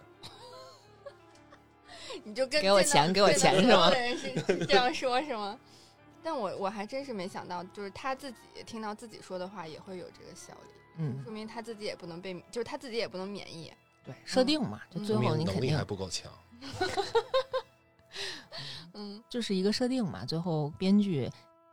[2.26, 5.58] 你就跟给我钱给我钱是吗所有的人是是这样说，是吗？
[6.22, 13.72] 但我我还真是没想到，就是他自己听到自己说的话也会有这个效力，嗯，说明他自己也不能被，就是他自己也不能免疫。
[14.06, 16.30] 对，设定嘛，就嗯最后你肯定还不够强。
[18.94, 21.30] 嗯就是一个设定嘛，最后编剧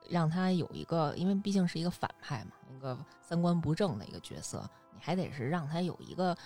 [0.09, 6.37] 让他有一个，因为毕竟是一个反派嘛，一个三观不正的一个角色，你还得是让他有一个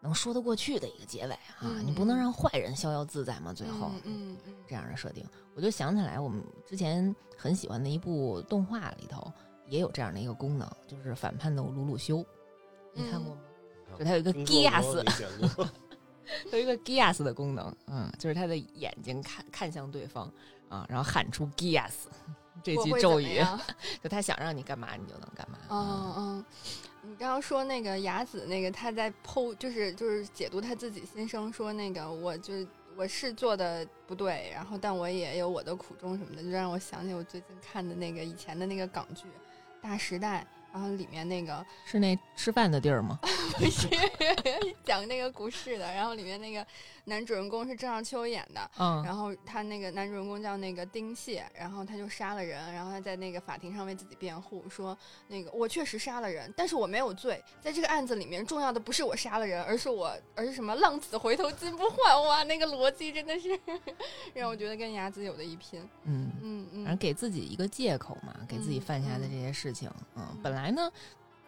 [0.00, 3.90] 能说得过去的一个结尾啊，嗯你不能让坏人逍遥自在嘛，最后。
[3.92, 9.30] 嗯嗯嗯这样的设定，我就想起来我们之前很喜欢的一部动画里头
[9.68, 12.24] 也有这样的一个功能，就是反叛的鲁鲁修，
[12.94, 13.40] 你看过吗？
[13.98, 15.66] 就他有一个 Gias。
[16.50, 20.28] 有一个 Gias 的功能，嗯，就是他的眼睛看看向对方
[20.68, 21.92] 啊，然后喊出 Gias
[22.62, 23.40] 这句咒语，
[24.02, 25.58] 就他想让你干嘛你就能干嘛。
[25.70, 26.44] 嗯嗯，
[27.02, 39.24] 你刚刚说那个雅子那个他在剖，就是就是解读他自己心声，说那个我就是我是做的不对，然后但我也有我的苦衷什么的，就让我想起我最近看的那个以前的那个港剧
[39.82, 43.18] 《大时代》，然后里面那个是那吃饭的地儿吗？
[43.56, 43.88] 不是
[44.84, 46.66] 讲那个股市的，然后里面那个
[47.08, 54.96] 男主人公是郑少秋演的，嗯，然后他那个男主人公叫那个丁蟹，然后他就杀了人，然后他在那个法庭上为自己辩护，说
[55.28, 63.58] 那个我确实杀了人，但是我没有罪，在这个案子里面，重要的不是我杀了人，而是我，而是什么浪子回头金不换，哇，那个逻辑真的是
[64.34, 66.68] 让我觉得跟雅子有的一拼，嗯，嗯。
[66.72, 66.84] 嗯。
[66.84, 70.90] 反正嗯给自己一个借口嘛，给自己嗯犯下的这些事情，嗯，本来呢，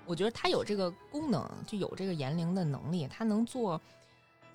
[0.06, 3.80] 我觉得他有这个功能，就有这个言灵的能力，他能做，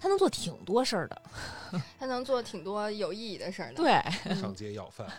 [0.03, 1.21] 他能做挺多事儿的，
[1.97, 3.93] 他能做挺多有意义的事儿的，对
[4.25, 5.07] 嗯上街要饭，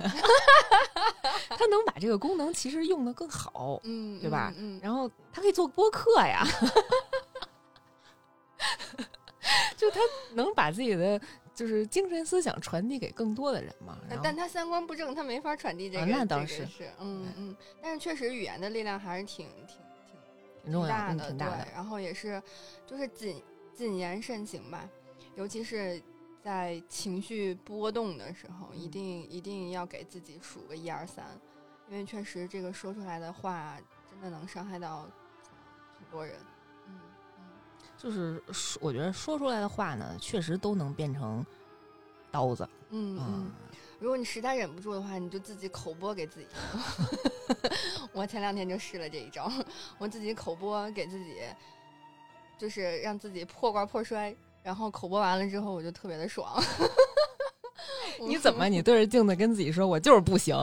[1.49, 6.45] 他能把这个功能其实用的更好，嗯，对吧嗯，嗯然后他可以做播客呀，
[9.75, 9.99] 就他
[10.35, 11.19] 能把自己的
[11.55, 13.97] 就是精神思想传递给更多的人嘛。
[14.07, 16.13] 然后但他三观不正，他没法传递这啊个。
[16.13, 17.57] 那倒是是，嗯嗯。
[17.81, 19.79] 但是确实语言的力量还是挺挺挺
[20.65, 21.67] 挺重要的，对挺大的。。
[21.75, 22.43] 然后也是，
[22.87, 23.43] 就是谨
[23.75, 24.89] 谨言慎行吧，
[25.35, 26.01] 尤其是
[26.43, 31.25] 在情绪波动的时候，一嗯定一定要给自己数个一二三，
[31.89, 33.77] 因为确实这个说出来的话
[34.11, 35.09] 真的能伤害到
[35.99, 36.37] 很多人。
[36.87, 37.01] 嗯
[37.39, 37.45] 嗯
[37.97, 41.45] 就是说，我觉得说出来的话呢，确实都能变成
[42.31, 42.69] 刀子。
[42.91, 43.53] 嗯嗯嗯，，
[43.99, 46.47] 如果你实在忍不住的话，你就自己口播给自己。
[48.13, 49.51] 我前两天就试了这一招，
[49.99, 51.43] 我自己口播给自己，
[52.59, 56.63] 就是让自己破罐破摔，然后口播完了之后，我就特别的爽。
[58.21, 58.69] 你怎么？
[58.69, 60.57] 你对着镜子跟自己说，我就是不行。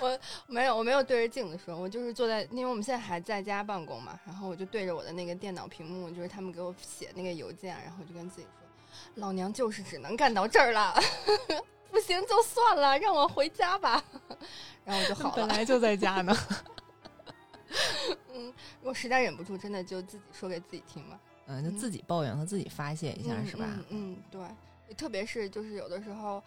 [0.00, 8.68] 我没有，我没有对着镜子说，我就是坐在，因为我们现在还在家办公嘛，然后我就对着我的那个电脑屏幕，就是他们给我写那个邮件，然后我就跟自己说，
[9.16, 10.94] 老娘就是只能干到这儿了，
[11.90, 14.02] 不行就算了，让我回家吧。
[14.84, 15.34] 然后我就好了。
[15.36, 16.36] 本来就在家呢。
[18.34, 18.46] 嗯，
[18.80, 21.18] 如果实在忍不住，真的就自己说给自己听嘛。
[21.46, 23.64] 嗯，就自己抱怨和自己发泄一下，嗯是吧？
[23.68, 24.40] 嗯嗯，对。
[24.96, 26.42] 特别是就是有的时候，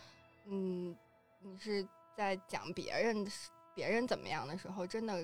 [0.46, 0.96] 嗯，
[1.42, 3.28] 你是在讲别人
[3.76, 5.24] 别人怎么样的时候，真的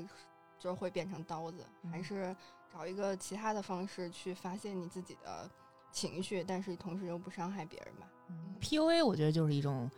[0.59, 2.35] 就会变成刀子，还嗯是
[2.71, 5.49] 找一个其他的方式去发泄你自己的
[5.91, 8.07] 情绪，但是同时又不伤害别人吧。
[8.29, 9.89] 嗯 PUA 我觉得就是一种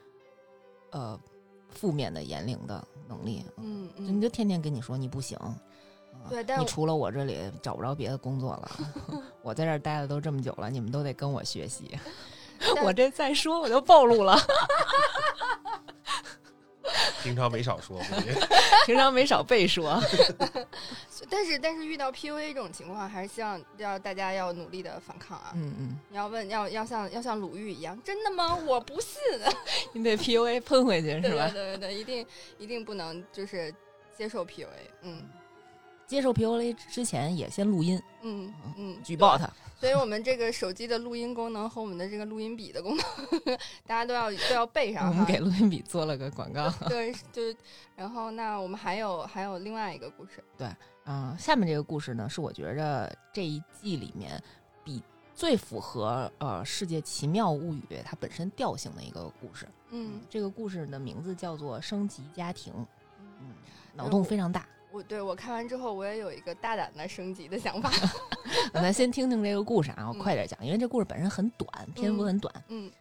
[0.92, 1.20] 呃
[1.72, 5.38] 负面的言灵的能力，嗯就你嗯，就天天跟你说你不行。
[6.30, 8.72] 对但我除了我这里找不着别的工作了，
[9.42, 11.98] 我在这儿待了都这么久了，你们都得跟我学习。
[12.84, 14.38] 我这再说我就暴露了，
[17.24, 17.98] 平常没少说，
[18.86, 19.98] 平常没少被说。
[21.30, 25.52] 但是但是遇到 PUA 这种情况，还是希望要大家要努力的反抗啊！
[25.56, 28.56] 嗯嗯，你要问要要像要像鲁豫一样，真的吗？
[28.66, 29.22] 我不信。
[29.94, 31.78] 你得 PUA 喷回去是吧对？
[31.78, 32.26] 对对，一定
[32.58, 33.74] 一定不能就是
[34.18, 34.68] 接受 PUA。
[35.02, 35.22] 嗯
[36.10, 39.48] 接受 PUA 之前也先录音嗯嗯，举报他。
[39.80, 43.06] 所以我们这个手机的录音功能和我们的这个录音笔的功能，
[43.86, 45.08] 大家都要都要备上。
[45.08, 46.68] 我们给录音笔做了个广告。
[46.90, 47.42] 对，就
[47.96, 50.68] 然后那我们还有还有另外一个故事，对
[51.06, 54.42] 嗯，下面这个故事呢，是我觉着这一季里面
[54.84, 55.02] 比
[55.34, 59.66] 最符合呃《世界奇妙物语》它本身调性的一个故事。
[59.92, 62.74] 嗯，这个故事的名字叫做《升级家庭》，
[63.20, 63.54] 嗯嗯，
[63.96, 64.68] 脑洞非常大。
[64.92, 67.92] 我对我看完之后，我也有一个大胆的升级的想法。
[68.74, 72.54] 咱先听听这个故事啊，我嗯快点讲，因为这故事本身很短，篇幅很短。
[72.70, 72.92] 嗯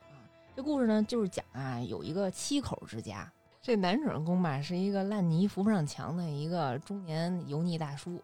[0.54, 3.30] 这故事呢，就是讲啊，有一个七口之家，
[3.62, 8.20] 这男主人公吧是一个烂泥扶不上墙的一个中年油腻大叔。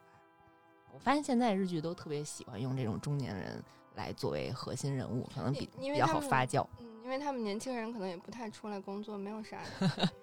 [0.93, 3.62] 我发现现在日剧都特别喜欢用这种中年人
[3.95, 6.66] 来作为核心人物，可能比比较好发酵。
[6.78, 9.59] 嗯，因为他们年轻人可能也不太出来工作，没有啥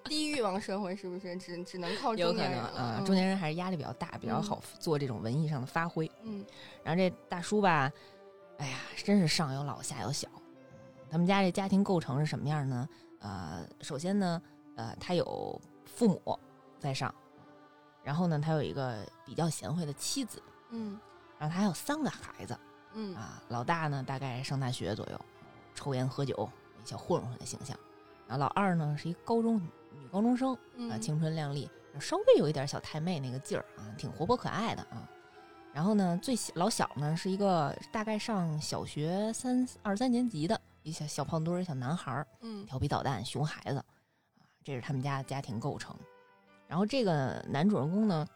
[0.06, 1.36] 低欲望社会，是不是？
[1.38, 2.72] 只只能靠有可中年人了。
[2.76, 6.10] 能啊，嗯中年人还是压力比较大，比较好做这种文艺上的发挥。
[6.24, 6.46] 嗯
[6.84, 7.92] 然后这大叔吧，
[8.58, 10.28] 哎呀，真是上有老下有小。
[11.10, 12.88] 他们家这家庭构成是什么样呢？
[13.20, 14.42] 呃，首先呢，
[14.76, 16.40] 呃，他有父母
[16.80, 17.14] 在上，
[18.04, 20.42] 然后呢，他有一个比较贤惠的妻子，
[20.72, 21.00] 嗯
[21.38, 22.58] 然后他还有三个孩子
[22.94, 23.42] 嗯啊。
[23.50, 25.22] 老大呢，大概上大学左右，
[25.76, 26.50] 抽烟喝酒，
[26.86, 27.78] 小混混的形象。
[28.28, 31.70] 然后老二呢，是一高中女高中生，啊，嗯青春靓丽，
[32.00, 35.08] 稍微有一点小太妹那个劲儿啊，挺活泼可爱的啊。
[35.74, 43.86] 然后呢，最小老小呢是一个大概上小学三二三年级的一小小胖墩儿小男孩儿，嗯调皮捣蛋，熊孩子啊，
[44.64, 45.96] 这是他们家家庭构成。
[46.68, 48.28] 然后这个男主人公呢，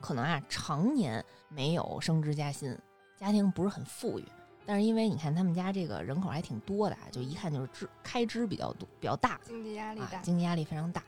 [0.00, 2.76] 可能啊常年没有升职加薪，
[3.18, 4.24] 家庭不是很富裕。
[4.64, 10.22] 但是因为你看他们家这个人口还挺多的啊，就一看就是支开支比较多比较大，经济压力大啊，。
[10.22, 11.02] 经济压力非常大。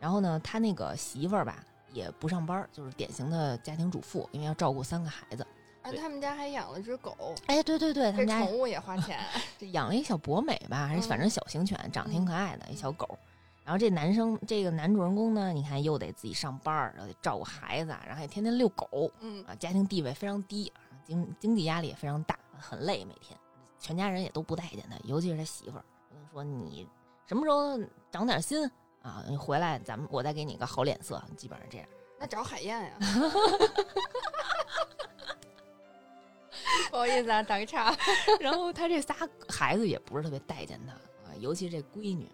[0.00, 5.46] 然后呢，他那个媳妇儿吧也不上班儿，就是典型的家庭主妇，因为要照顾三个孩子。
[5.82, 7.14] 啊，他们家还养了只狗，
[7.46, 9.20] 哎，对对对，他们家宠物也花钱。
[9.58, 13.16] 这养了一小博美吧，还是反正小型犬，长得挺可爱的一小狗。
[13.64, 23.38] 然后这男生，这个男主人公呢，你看又得自己上班儿，然后得照顾孩子，然后还天天遛狗嗯啊，家庭地位非常低，啊经经济压力也非常大，很累，每天
[23.78, 25.84] 全家人也都不待见他，尤其是他媳妇儿，
[26.32, 26.88] 说你
[27.26, 27.78] 什么时候
[28.10, 28.68] 长点心
[29.02, 31.86] 啊，你回来咱们我再给你个好脸色，基本上这样。
[32.18, 32.92] 那找海燕呀。
[36.90, 37.94] 不好意思啊，打个岔。
[38.40, 39.14] 然后他这仨
[39.48, 40.92] 孩子也不是特别待见他
[41.28, 42.30] 啊，尤其这闺女，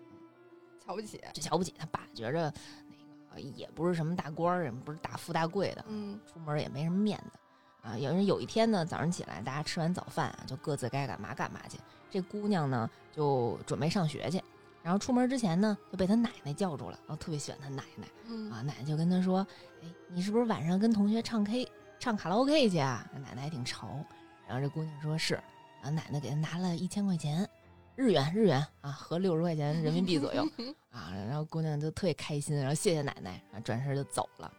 [0.85, 1.21] 瞧不起。
[1.33, 2.53] 就瞧不起他爸，觉着
[2.87, 7.39] 那个也不是什么大官儿，也不是大富大贵的，嗯出门也没什么面子
[7.83, 7.97] 啊。
[7.99, 11.78] 有人有一天呢，早上起来，大家吃完早饭啊，就各自该干嘛干嘛去。
[12.11, 14.43] 这姑娘呢，就准备上学去，
[14.83, 16.99] 然后出门之前呢，就被她奶奶叫住了。
[17.07, 19.47] 然后特别喜欢她奶奶嗯啊，奶奶就跟她说
[19.83, 21.68] ：“哎，你是不是晚上跟同学唱 K
[21.99, 24.05] 唱卡拉 OK 去啊？”奶奶还挺潮。
[24.47, 25.35] 然后这姑娘说是，
[25.81, 27.49] 然后奶奶给她拿了一千块钱。
[27.97, 30.43] 日元，日元啊，合六十块钱人民币左右
[30.91, 31.12] 啊。
[31.28, 34.51] 然后姑娘就特别开心，然后谢谢奶奶，然后转身就走了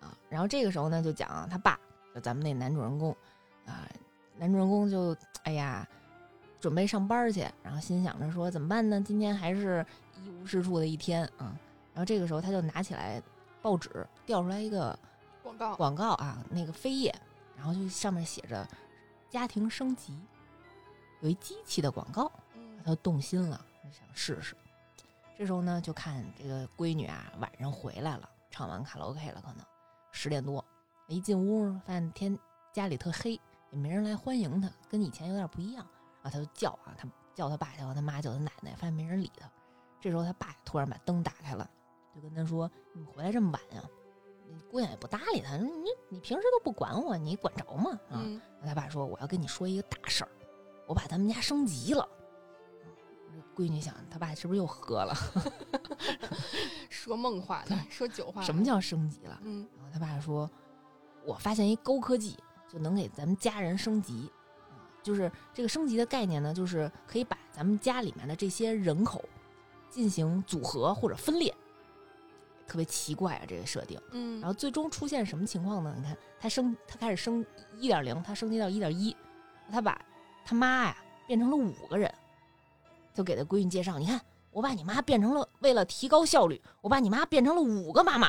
[0.00, 0.16] 啊。
[0.30, 1.78] 然后这个时候呢，就讲啊他爸，
[2.16, 3.14] 就咱们那男主人公
[3.66, 3.86] 啊，
[4.38, 5.86] 男主人公就哎呀，
[6.58, 8.98] 准备上班去，然后心想着说怎么办呢？
[9.02, 9.84] 今天还是
[10.24, 11.54] 一无是处的一天啊。
[11.92, 13.22] 然后这个时候他就拿起来
[13.60, 14.98] 报纸，调出来一个
[15.42, 15.76] 广告。
[15.76, 17.14] 广告啊，那个扉页，
[17.54, 18.66] 然后就上面写着
[19.28, 20.18] 家庭升级，
[21.20, 22.32] 有一机器的广告。
[22.54, 23.60] 嗯他动心了，
[23.92, 24.56] 想试试。
[25.36, 29.66] 这时候呢，就看这个闺女啊，晚上回来了，唱完卡拉 OK 了，可能
[30.12, 30.64] 十点多，
[31.06, 32.36] 一进屋发现天
[32.72, 33.40] 家里特黑，
[33.70, 35.86] 也没人来欢迎他，跟以前有点不一样
[36.22, 36.30] 然啊。
[36.30, 39.50] 他就叫啊，他叫他爸，叫他妈，叫他奶奶，发现没人理他。
[40.00, 41.68] 这时候他爸突然把灯打开了，
[42.14, 43.88] 就跟他说：“你回来这么晚呀、
[44.48, 47.90] 那姑娘也不搭理他，你你平时都不管我，你管着吗？
[48.10, 48.22] 啊？
[48.24, 50.30] 嗯他爸说：“我要跟你说一个大事儿，
[50.88, 52.08] 我把他们家升级了。”
[53.54, 55.14] 闺女想，他爸是不是又喝了？
[56.90, 58.42] 说梦话的，说酒话。
[58.42, 59.38] 什么叫升级了？
[59.42, 60.50] 嗯然后他爸说，
[61.26, 62.38] 我发现一高科技
[62.72, 64.30] 就能给咱们家人升级。
[64.70, 69.24] 嗯就是这个升级的概念呢，就是可以把咱们家里面的这些人口
[69.88, 71.54] 进行组合或者分裂，
[72.66, 74.00] 特别奇怪啊，这个设定。
[74.10, 75.94] 嗯，然后最终出现什么情况呢？
[75.96, 77.46] 你看，他升，他开始升
[77.78, 79.16] 一点零，他升级到一点一，
[79.70, 79.96] 他把
[80.44, 82.12] 他妈呀变成了五个人，
[83.14, 84.20] 就给他闺女介绍，你看，
[84.50, 88.28] 我把你妈变成了，为了提高效率，我把你妈变成了五个妈妈。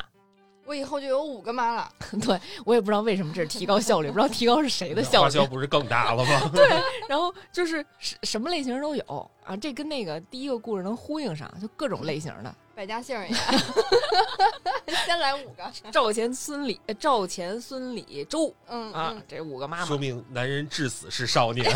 [0.68, 1.90] 我以后就有五个妈了。
[2.22, 5.46] 对我也不知道为什么这是提高效率，不知道提高是谁的效率花销。
[5.46, 6.50] 不是更大了吗？
[6.54, 6.68] 对
[7.08, 12.54] 然后就是什什么类型都有啊，这跟那个第一个故事能呼应上，就各种类型的。
[12.74, 13.34] 百家姓儿也，
[15.04, 15.90] 先来五个。
[15.90, 21.66] 赵钱孙李，呃赵钱孙李周嗯啊嗯，这五个妈妈说，明男人至死是少年。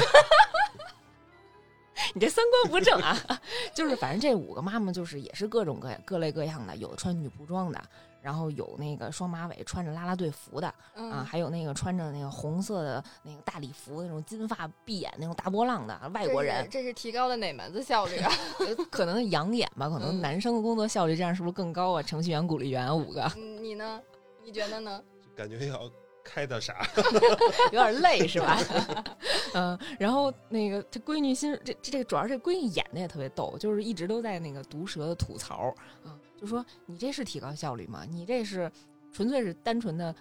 [2.14, 3.16] 你这三观不正啊！
[3.74, 7.82] 就是反正这五个妈妈就是也是各种各各类各样的，有的穿女仆装的，
[8.22, 18.32] 然后有那个双马尾穿着啦啦队服的啊，嗯，还有那个穿着那个红色的那个大礼服那种金发碧眼那种大波浪的外国人，这是这是提高了哪门子效率啊？
[18.60, 22.02] 呃可能养眼吧，可能嗯男生的工作效率这样是不是更高啊？
[22.02, 24.00] 程序员、鼓励员五个嗯你呢？
[24.44, 25.02] 你觉得呢？
[25.34, 25.90] 感觉要
[26.22, 26.86] 开的啥？
[27.72, 28.58] 有点累是吧？
[29.54, 38.04] 嗯，然后那个这闺女心这这这个主要是这闺女演的也特别逗，就是一直都在那个毒舌的吐槽啊，就说你这是提高效率吗？
[38.06, 38.70] 你这是
[39.12, 40.14] 纯粹是单纯的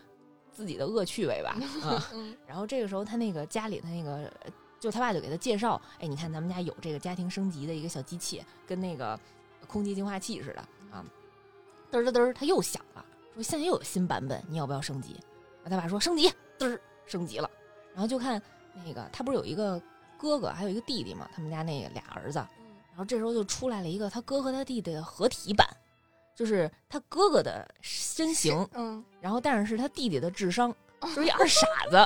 [0.54, 1.58] 自己的恶趣味吧？
[1.84, 4.32] 啊，嗯 然后这个时候他那个家里他那个。
[4.82, 9.20] 就他爸就给他介绍，哎，你看咱们家有这个家庭升级的一个小机器，跟那个
[9.68, 10.60] 空气净化器似的
[10.92, 11.06] 啊。
[11.92, 13.06] 嘚儿嘚儿，他又响了，
[13.36, 15.14] 说现在又有新版本，你要不要升级？
[15.64, 17.48] 啊，他爸说升级，嘚儿升级了。
[17.94, 18.42] 然后就看
[18.84, 19.80] 那个他不是有一个
[20.18, 22.40] 哥哥，还有一个弟弟嘛，他们家那俩儿子。
[22.90, 25.68] 然后这时候就出来了一个他哥和他弟弟的合体版，
[26.42, 30.74] 就是他哥哥的身形，嗯，然后但是是他弟弟的智商，
[31.16, 32.04] 就是一二傻子。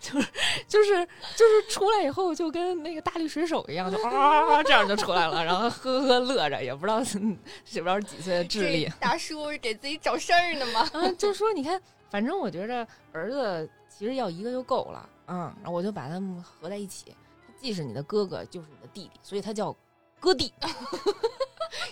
[0.00, 0.28] 就是
[0.66, 10.88] 就是就是出来以后就跟那个大力水手一样，就啊这样就出来了，然后呵呵乐着，也不知道也不知道是几岁的智力这大叔是给自己找事儿呢吗？
[10.94, 11.78] 啊，就说你看，
[12.08, 17.14] 反正我觉着儿子其实要一个就够了，嗯，然后我就把他们合在一起，
[17.46, 19.74] 他既是你的哥哥，就是你的弟弟，所以他叫
[20.20, 20.52] 哥弟。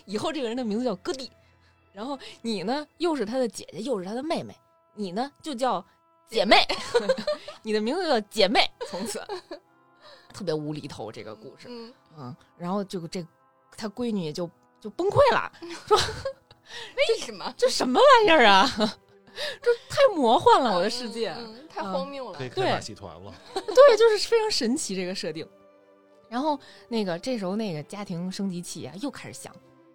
[0.05, 1.31] 以后这个人的名字叫哥弟，
[1.93, 4.55] 然后你呢又是他的姐姐，又是他的妹妹，
[4.95, 5.85] 你呢就叫
[6.29, 6.57] 姐妹，
[7.63, 9.23] 你的名字叫姐妹，从此
[10.33, 13.25] 特别无厘头这个故事，嗯，嗯，然后就这
[13.77, 14.51] 他闺女就
[14.81, 15.51] 就崩溃了，
[15.87, 15.97] 说
[16.97, 17.55] 为什么？
[17.57, 18.69] 这什么玩意儿啊？
[19.63, 21.31] 这太魔幻了，我的世界。
[21.33, 22.49] 嗯嗯太荒谬了可以。
[22.49, 23.33] 开对马戏团了。
[23.55, 25.49] 对，就是非常神奇这个设定。
[26.29, 26.59] 然后
[26.89, 29.53] 那个这时候那个家庭升级器啊又开始响，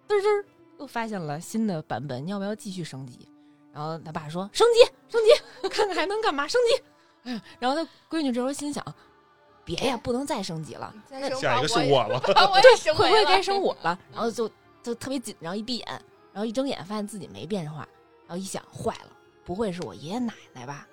[0.08, 0.44] 嘚儿嘚
[0.78, 3.28] 又发现了新的版本，你要不要继续升级？
[3.72, 5.30] 然后他爸说升级升级，
[5.68, 6.46] 看看还能干嘛？
[6.48, 7.30] 升级。
[7.30, 8.84] 哎，然后他闺女这时候心想，
[9.64, 13.98] 别呀，不能再升级了，再生下一个是我了， 对，会不会该生我了？
[14.12, 14.50] 然后就
[14.82, 15.86] 就特别紧张，一闭眼，
[16.32, 17.88] 然后一睁眼发现自己没变化，
[18.26, 19.10] 然后一想，坏了，
[19.44, 20.86] 不会是我爷爷奶奶吧？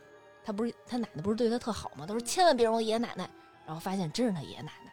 [0.43, 2.05] 他不是他奶奶不是对他特好吗？
[2.07, 3.29] 他说千万别让我爷爷奶奶。
[3.63, 4.90] 然后发现真是他爷爷奶奶，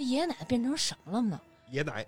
[0.00, 1.38] 他爷爷奶奶变成什么了呢？
[1.68, 2.06] 爷奶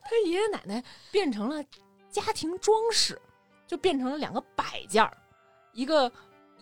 [0.00, 1.60] 他爷爷奶奶变成了
[2.08, 3.20] 家庭装饰，
[3.66, 5.18] 就变成了两个摆件儿，
[5.72, 6.10] 一个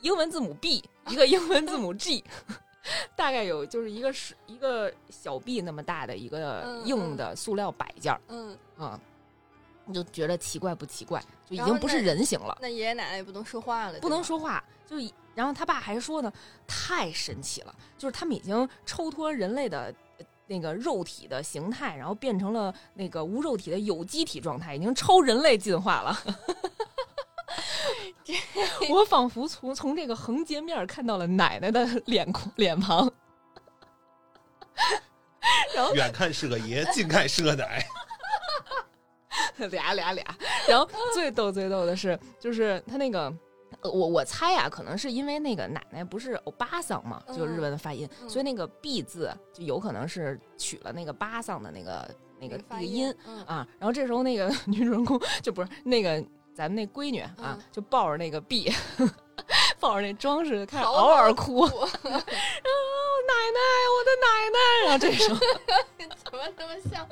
[0.00, 2.24] 英文字母 B，一个英文字母 G，
[3.14, 8.98] 大概有就是一个是一个小臂那么大的一个嗯硬的塑料摆件儿嗯，啊，
[9.84, 11.22] 你就觉得奇怪不奇怪？
[11.44, 14.24] 就已经不是人形了，那爷爷奶奶也不能说话了，不能。
[14.24, 16.32] 说话，就以然后他爸还说呢，
[16.66, 19.94] 太神奇了，就是他们已经抽脱人类的。
[20.18, 26.14] 呃那个肉体的形态，然后变成了那个无肉体的有机体状态，已经超人类进化了。
[28.90, 33.10] 我仿佛从从这个横截面看到了奶奶的脸脸庞，
[35.74, 37.82] 然后远看是个爷，近看是个奶。
[39.70, 40.22] 俩俩俩，
[40.68, 43.32] 然后最逗最逗的是，就是他那个。
[43.84, 53.66] 呃我我猜呀、可能是因为那个奶奶不是欧巴桑嘛，就是日文的发音，嗯所以那个 “b” 字就有可能是取了那个巴桑的那个那个发那个音，嗯啊。
[53.78, 56.22] 然后这时候那个 女主人公就不是那个
[56.54, 58.72] 咱们那闺女啊，嗯就抱着那个 “b”，
[59.78, 61.70] 抱着那装饰开始嗷嗷嚎哭， 啊
[63.26, 63.60] 奶奶，
[63.92, 64.58] 我的奶奶！
[64.84, 65.38] 然后这时候
[66.24, 67.06] 怎么那么像？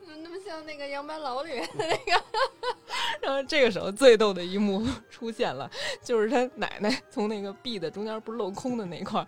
[0.00, 2.24] 怎么那么像那个《杨白劳》里面的那个？
[3.20, 5.70] 然后这个时候最逗的一幕出现了，
[6.02, 9.26] 就是他奶奶从那个壁的中间不是镂空的那块儿，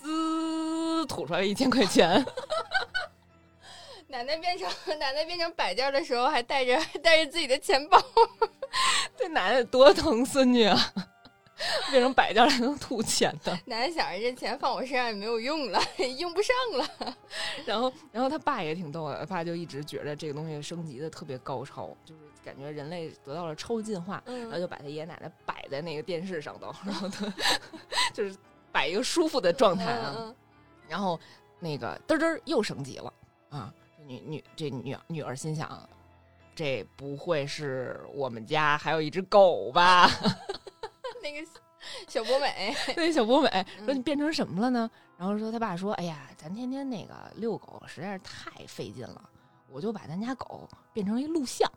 [0.00, 0.06] 滋
[1.02, 2.24] 滋吐出来一千块钱。
[4.08, 8.02] 奶奶变成奶奶变成摆件的时候，还带着 带着自己的钱包。
[9.16, 10.78] 这奶奶多疼孙女啊！
[11.90, 13.52] 变成摆件还能吐钱的。
[13.66, 15.80] 奶奶想着这钱放我身上也没有用了，
[16.18, 17.16] 用不上了。
[17.66, 27.26] 然后，然后他爸也挺逗的，他爸就一直觉得这个东西升级的特别高超，就是感觉人类得到了超进化，然后就把他爷爷奶奶摆在那个电视上头，然后他
[28.12, 28.36] 就是
[28.70, 30.34] 摆一个舒服的状态啊。
[30.88, 31.18] 然后
[31.58, 33.12] 那个嘚嘚又升级了
[33.50, 33.72] 啊！
[34.06, 35.88] 女女这女女儿心想，
[36.54, 40.08] 这不会是我们家还有一只狗吧？
[41.26, 41.48] 那个
[42.06, 44.88] 小博美， 那小博美说你变成什么了呢？
[45.18, 49.28] 然后说他爸说，哎呀，咱天天那个遛狗实在是太费劲了，
[49.68, 51.70] 我就把咱家狗变成一录像，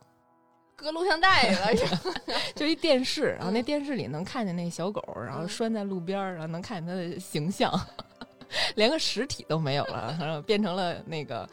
[0.76, 1.68] 搁录像带里了？
[2.56, 7.74] 就一电视，然后那电视里能看见那小狗，然后拴在路边，然后能看见它的形象，
[8.76, 11.50] 连个实体都没有了，然后变成了那个。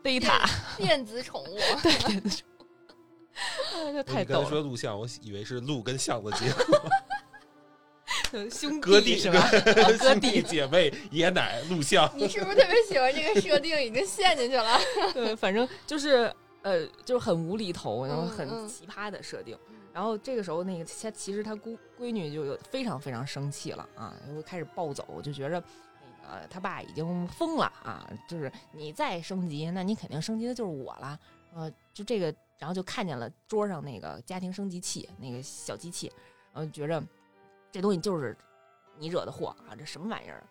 [0.00, 2.48] data 电子宠物，对电子宠
[3.90, 4.48] 物，这太逗了。
[4.48, 6.64] 说录像，我以为是录跟像的结合。
[8.50, 9.48] 兄 弟是吧？
[9.98, 12.10] 哥 弟姐妹爷奶录像。
[12.16, 13.80] 你是不是特别喜欢这个设定？
[13.82, 14.78] 已经陷进去了。
[15.12, 19.56] 对，反正就是呃，就是很无厘头，然后很奇葩的设定。
[19.92, 25.62] 然后这个时候，那个他其实他姑闺女就有非常非常生气了啊，然后开始暴走，就觉着。
[26.30, 28.06] 呃，他爸已经疯了啊！
[28.28, 31.18] 就是你再升级，那你肯定升级的就是我了。
[31.54, 32.26] 呃，就这个，
[32.58, 36.12] 然后就看见了桌上那个家庭升级器，那个小机器，
[36.52, 37.02] 然后觉着
[37.70, 38.36] 这东西就是
[38.96, 39.74] 你惹的祸啊！
[39.78, 40.42] 这什么玩意儿，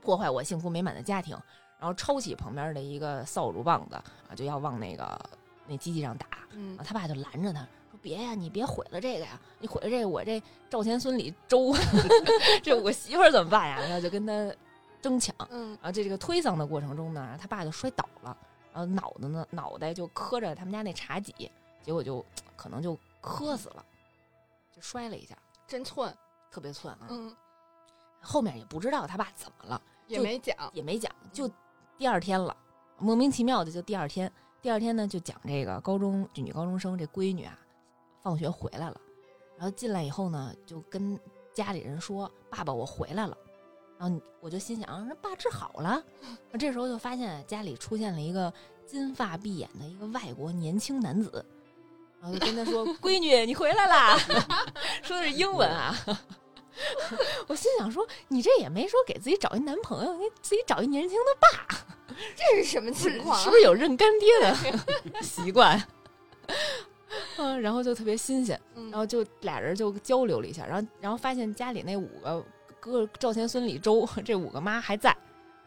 [0.00, 1.36] 破坏我幸福美满的家庭！
[1.78, 5.18] 然后抄起旁边的一个扫帚棒子啊，就要往那个
[5.66, 6.26] 那机器上打。
[6.52, 7.60] 嗯，他爸就拦着他
[7.90, 9.38] 说：“别呀，你别毁了这个呀！
[9.58, 11.74] 你毁了这个，我这赵钱孙李周，
[12.62, 14.54] 这我媳妇儿怎么办呀？”然后就跟他。
[15.02, 18.36] 争抢，嗯，然后这这个推搡的过程中呢，他爸就摔倒了，
[18.72, 21.32] 然后脑子呢，脑袋就磕着他们家那茶几，
[21.80, 22.24] 结果就
[22.56, 23.84] 可能就磕死了，
[24.74, 25.36] 就摔了一下，
[25.68, 26.12] 真寸，
[26.50, 27.34] 特别寸啊，嗯，
[28.20, 31.50] 后面也不知道他爸怎么了，也没讲，也没讲，就
[31.98, 32.56] 第二天了，
[32.98, 37.58] 莫名其妙的就第二天，第二天呢就讲这个高中女高中生这闺女啊，
[38.22, 39.00] 放学回来了，
[39.56, 41.18] 然后进来以后呢，就跟
[41.52, 43.36] 家里人说，爸爸我回来了。
[43.98, 46.04] 然后我就心想，那爸治好了。
[46.58, 48.52] 这时候就发现家里出现了一个
[48.84, 51.42] 金发碧眼的一个外国年轻男子，
[52.20, 54.18] 然后就跟他说：“闺女，你回来啦！”
[55.02, 55.94] 说的是英文啊。
[57.46, 61.76] 我心想说，你这也没说给自己找一男朋友，你自己找一年轻的爸，
[62.34, 63.38] 这是什么情况？
[63.38, 65.82] 是不是有认干爹的习惯？
[67.36, 72.44] 嗯，然后就特别新鲜，然后就俩人就交流了一下，然后然后发现家里那五个。
[72.78, 75.16] 哥赵钱孙李周这五个妈还在，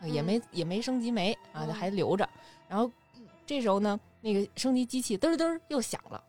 [0.06, 2.30] 也没也没升级没啊，就还留着。
[2.70, 2.89] 然后
[3.45, 6.24] 这时候呢，那个升级机器嘚嘚又响了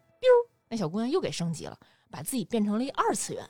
[0.69, 1.77] 那小姑娘又给升级了，
[2.11, 3.45] 把自己变成了一二次元，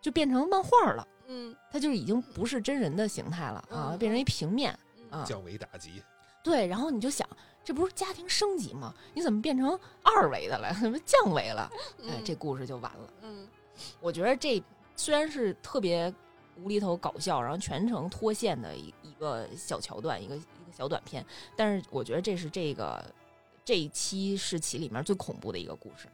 [0.00, 1.06] 就变成漫画了。
[1.26, 4.76] 嗯，她就是已经不是真人的形态了啊，变成一平面
[5.10, 5.24] 啊。
[5.24, 6.02] 降维打击。
[6.42, 7.28] 对，然后你就想，
[7.62, 8.94] 这不是家庭升级吗？
[9.14, 10.74] 你怎么变成二维的了？
[10.80, 11.70] 怎么降维了？
[12.08, 13.12] 哎，这故事就完了。
[13.22, 13.46] 嗯，
[14.00, 14.62] 我觉得这
[14.96, 16.12] 虽然是特别。
[16.62, 21.24] 无厘头搞笑，然后全程脱线的一一个小桥段，一个一个小短片。
[21.56, 23.02] 但是我觉得这是这个
[23.64, 26.08] 这一期是其里面最恐怖的一个故事。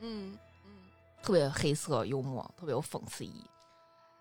[0.00, 0.70] 嗯嗯，
[1.22, 3.44] 特别黑色幽默，特别有讽刺意义。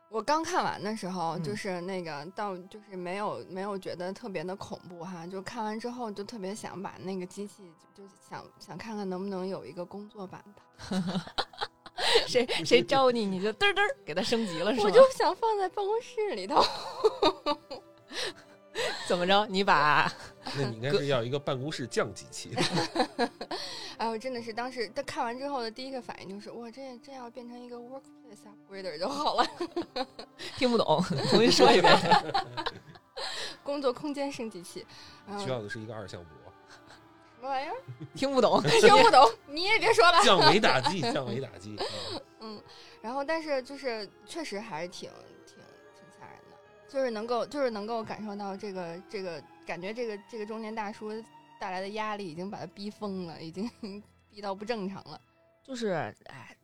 [0.09, 11.03] 我刚看完的时候，就是那个到就是没有没有觉得特别的恐怖哈，就看完之后就特别想把那个机器就想想看看能不能有一个工作版的。
[12.27, 14.85] 谁 谁招你，你就嘚嘚给他升级了，是吗？
[14.85, 16.63] 我就想放在办公室里头。
[19.07, 19.45] 怎么着？
[19.47, 20.11] 你把？
[20.57, 22.55] 那你应该是要一个办公室降级器。
[23.97, 29.47] 哎我，真的是，当时他看完之后的第一个反应就是，哇，这这要变成一个 workplace upgrader 就好了。
[30.57, 31.97] 听不懂，重新说一遍。
[33.63, 34.85] 工作空间升级器。
[35.39, 36.29] 需要的是一个二向箔。
[37.37, 37.75] 什么玩意儿？
[38.13, 40.21] 听不懂，听不懂，你也别说了。
[40.23, 41.77] 降维打击，降维打击。
[42.41, 42.61] 嗯，
[43.01, 45.09] 然后但是就是确实还是挺
[46.95, 51.11] 就是能够就是能够感受到这个这个感觉，这个这个中年大叔
[51.59, 53.69] 带来的压力已经把他逼疯了，已经
[54.31, 55.19] 逼到不正常了。
[55.61, 56.55] 就是哎，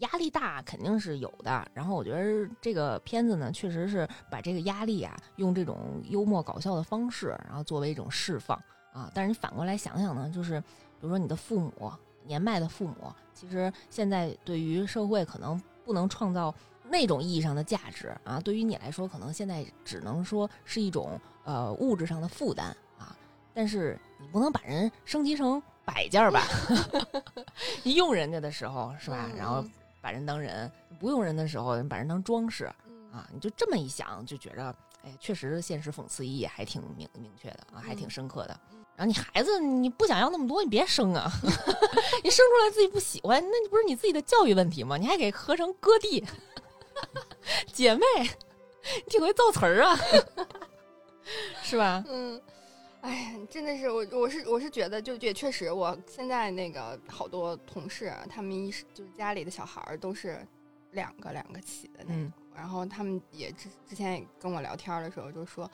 [0.00, 1.70] 压力大肯定是有的。
[1.72, 8.60] 然后我觉得这个片子呢，确实是把这个压力啊，用这种幽默搞笑的方式，然后作为一种释放。
[8.92, 9.08] 啊！
[9.14, 10.66] 但是你反过来想想呢，就是比
[11.02, 11.92] 如说你的父母
[12.24, 16.52] 年迈的父母，其实现在对于社会可能不能创造，
[16.88, 22.66] 那种意义上的价值啊，对于你来说，可能现在只能说是一种呃物质上的负担
[22.98, 23.16] 啊。
[23.52, 26.46] 但是你不能把人升级成摆件儿吧？
[27.82, 29.28] 你用人家的时候是吧？
[29.32, 29.64] 嗯然后
[30.00, 30.68] 把人当人；
[31.00, 33.28] 不用人的时候，把人当装饰嗯啊。
[33.32, 38.60] 你就这么一想，就觉着，哎，确实现实讽刺意义还挺明明确的啊，还挺嗯深刻的。
[38.94, 41.30] 然后你孩子你不想要那么多，你别生啊！
[42.24, 44.96] 你生出来自己不喜欢，那不是你自己的教育问题吗？
[44.96, 46.24] 你还给合成割地，
[47.72, 49.96] 姐妹，你挺会造词儿啊，
[51.62, 52.02] 是吧？
[52.08, 52.40] 嗯，
[53.00, 60.46] 哎呀，真的是我，我是我是觉得，就也确实，我现在那个好多同事啊，他们一是就是家里的小孩儿都是
[60.92, 65.70] 两个两个起的那种，嗯然后他们也之之前也跟我聊天的时候就说，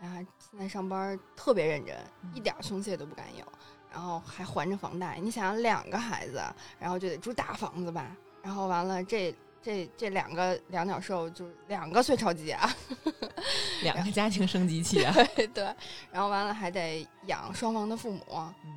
[0.00, 1.96] 哎呀，现在上班特别认真，
[2.34, 3.44] 一点儿松懈都不敢有，
[3.90, 6.42] 然后还还着房贷，你想想两个孩子，
[6.78, 9.34] 然后就得住大房子吧，然后完了这。
[9.62, 12.70] 这这两个两脚兽就是两个碎钞机啊，
[13.82, 15.64] 两个家庭升级器啊，对对，
[16.10, 18.22] 然后完了还得养双方的父母，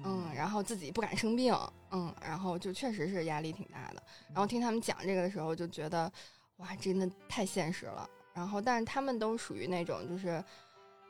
[0.04, 1.56] 嗯，然后自己不敢生病，
[1.92, 4.02] 嗯，然后就确实是压力挺大的。
[4.30, 6.12] 然后听他们讲这个的时候，就觉得
[6.58, 8.10] 哇，真的太现实了。
[8.34, 10.44] 然后，但是他们都属于那种就是，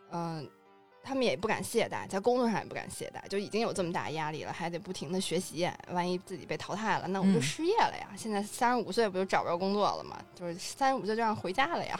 [0.10, 0.50] 嗯、
[1.04, 5.70] 他们也不敢懈怠，在工作上也不敢懈怠，就已经有这么大压力了，还得不停的学习。
[5.92, 8.10] 万一自己被淘汰了，那我就嗯失业了呀。
[8.16, 10.18] 现在三十五岁不就找不着工作了吗？
[10.36, 12.00] 就是三十五岁就让回家了呀。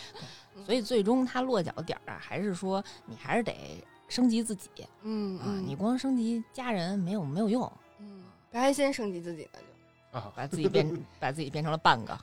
[0.66, 9.66] 所以最终他落脚点儿啊，还是说你还是得升级自己啊，嗯啊，你光升级家人没有没有用，嗯，白还先升级自己呢，就
[10.10, 10.88] 啊， 把自己变
[11.20, 12.18] 把自己变成了半个，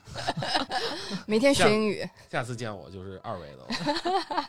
[1.26, 2.08] 每天学英语。
[2.30, 4.44] 下次见我就是二维的了。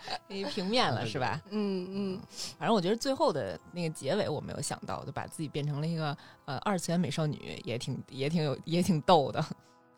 [0.52, 1.42] 平面了是吧？
[1.50, 2.22] 嗯嗯，
[2.58, 6.16] 反正我觉得最后的那个结尾我没有想到，就把自己变成了一个
[6.46, 9.44] 呃二次元美少女，也挺也挺有也挺逗的。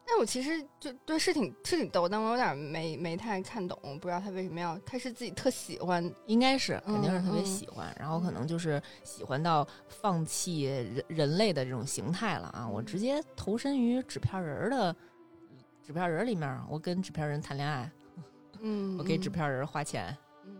[0.05, 12.67] 但我其实就对是挺是挺逗，但我有点没没太看懂，不知道他为什么要，他是自己特喜欢，应该是肯定是特别嗯喜欢，然后可能就是喜欢到放弃人人类的这种形态了啊！
[12.67, 14.93] 我直接投身于纸片人儿的
[15.85, 17.89] 纸片人儿里面，我跟纸片人谈恋爱，
[18.59, 20.15] 嗯， 我给嗯纸片人花钱。
[20.45, 20.57] 嗯，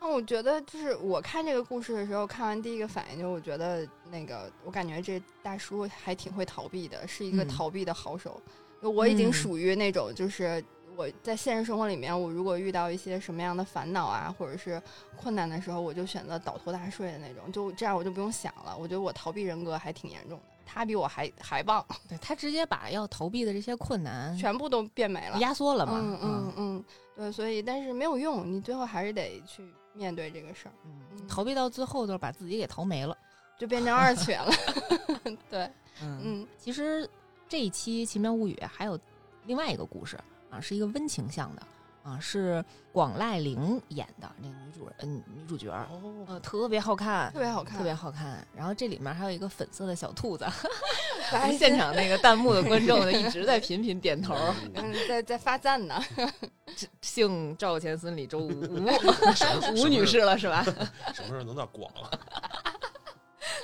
[0.00, 8.40] 那我觉得就是我看这个故事的时候，看完第一个反应就我觉得那个，我感觉这大叔还挺会逃避的，是一个嗯逃避的好手。
[8.80, 10.62] 就我已经嗯属于那种，就是
[10.96, 14.80] 我在现实生活里面，我如果遇到一些什么样的烦恼啊，或者是
[15.16, 18.76] 困难的时候，我就选择倒头大睡的那种，就这样我就不用想了。
[18.78, 25.38] 我觉得我逃避人格还挺严重的，他比我还还棒，对他直接把要逃避的这些困难全部都变没了。
[25.38, 25.98] 压缩了嘛。
[26.00, 26.84] 嗯嗯嗯，
[27.16, 30.72] 对，所以但是没有用，你最后还是得去面对这个事儿。
[30.84, 33.16] 嗯，逃避到最后就是把自己给逃没了。
[33.58, 34.52] 就变成二次元了。
[35.50, 35.70] 对，
[36.02, 37.08] 嗯嗯其实
[37.48, 38.98] 这一期《奇妙物语》还有
[39.46, 40.16] 另外一个故事
[40.50, 41.62] 啊，是一个温情向的
[42.02, 45.70] 啊，是广濑铃演的那个女主人、嗯女主角
[46.26, 47.38] 呃，特别好看特。
[47.40, 50.46] 别好看，特别好看，然后这里面还有一个粉色的小兔子，
[51.32, 54.34] 白现场那个弹幕的观众就 一直在频频点头。
[54.74, 56.00] 嗯，在在发赞呢。
[57.00, 58.86] 姓赵钱孙李周吴吴
[59.74, 60.62] 吴女士了是吧？
[61.14, 62.20] 什么时候能到广了？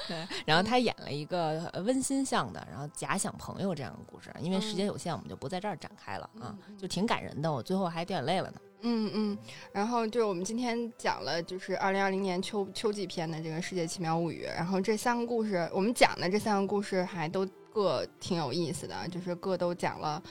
[0.08, 4.32] 对，然后他演了一个呃温馨向的，然后假想朋友这样的故事。
[4.40, 7.52] 因为时间有限，我们就不在这儿展开了啊就挺感人的。
[7.52, 8.60] 我最后还掉眼泪了呢。
[8.86, 9.38] 嗯嗯，
[9.72, 20.22] 然后就是我们今天讲了就是二零二零年秋秋季篇的这个《世界奇妙物语》，然后这三个故事，我们讲的这三个故事还都各挺有意思的，就是各都讲了。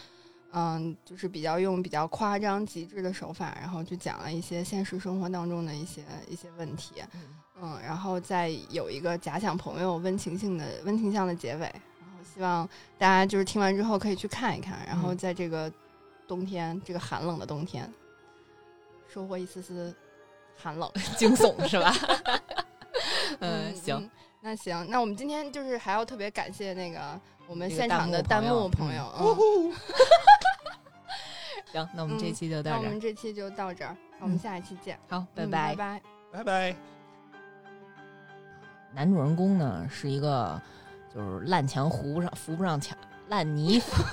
[0.55, 7.01] 嗯，就是比较用比较夸张极致的手法，然后就讲了一些现实生活当中的一些一些问题。
[7.61, 15.71] 嗯，然后再有一个假想朋友温情性的温情向的结尾，然后希望大家就是听完之后可以去看一看，然后嗯在这个
[16.27, 17.91] 冬天，这个寒冷的冬天，
[19.07, 19.95] 收获一丝丝
[20.57, 20.91] 寒冷。
[21.17, 21.93] 惊悚是吧？
[23.39, 24.09] 嗯，行，，
[24.41, 29.03] 那行，那我们今天就是还要特别感谢那个我们现场的弹弹幕幕朋朋友
[31.71, 35.75] 行，那我们这嗯期就到这儿那我们，这期就到这儿，我们嗯下一期见，好，拜嗯拜拜。
[35.75, 36.01] 拜。
[36.31, 36.92] 拜拜。
[38.93, 40.61] 男主人公呢是一个
[41.13, 42.97] 就是烂墙扶不上扶不上墙，
[43.29, 44.03] 烂泥扶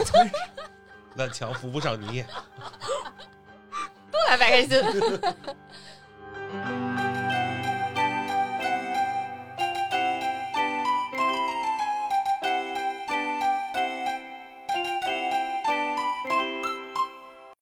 [1.16, 2.24] 烂墙扶不上泥。
[4.11, 4.83] 都来白开心。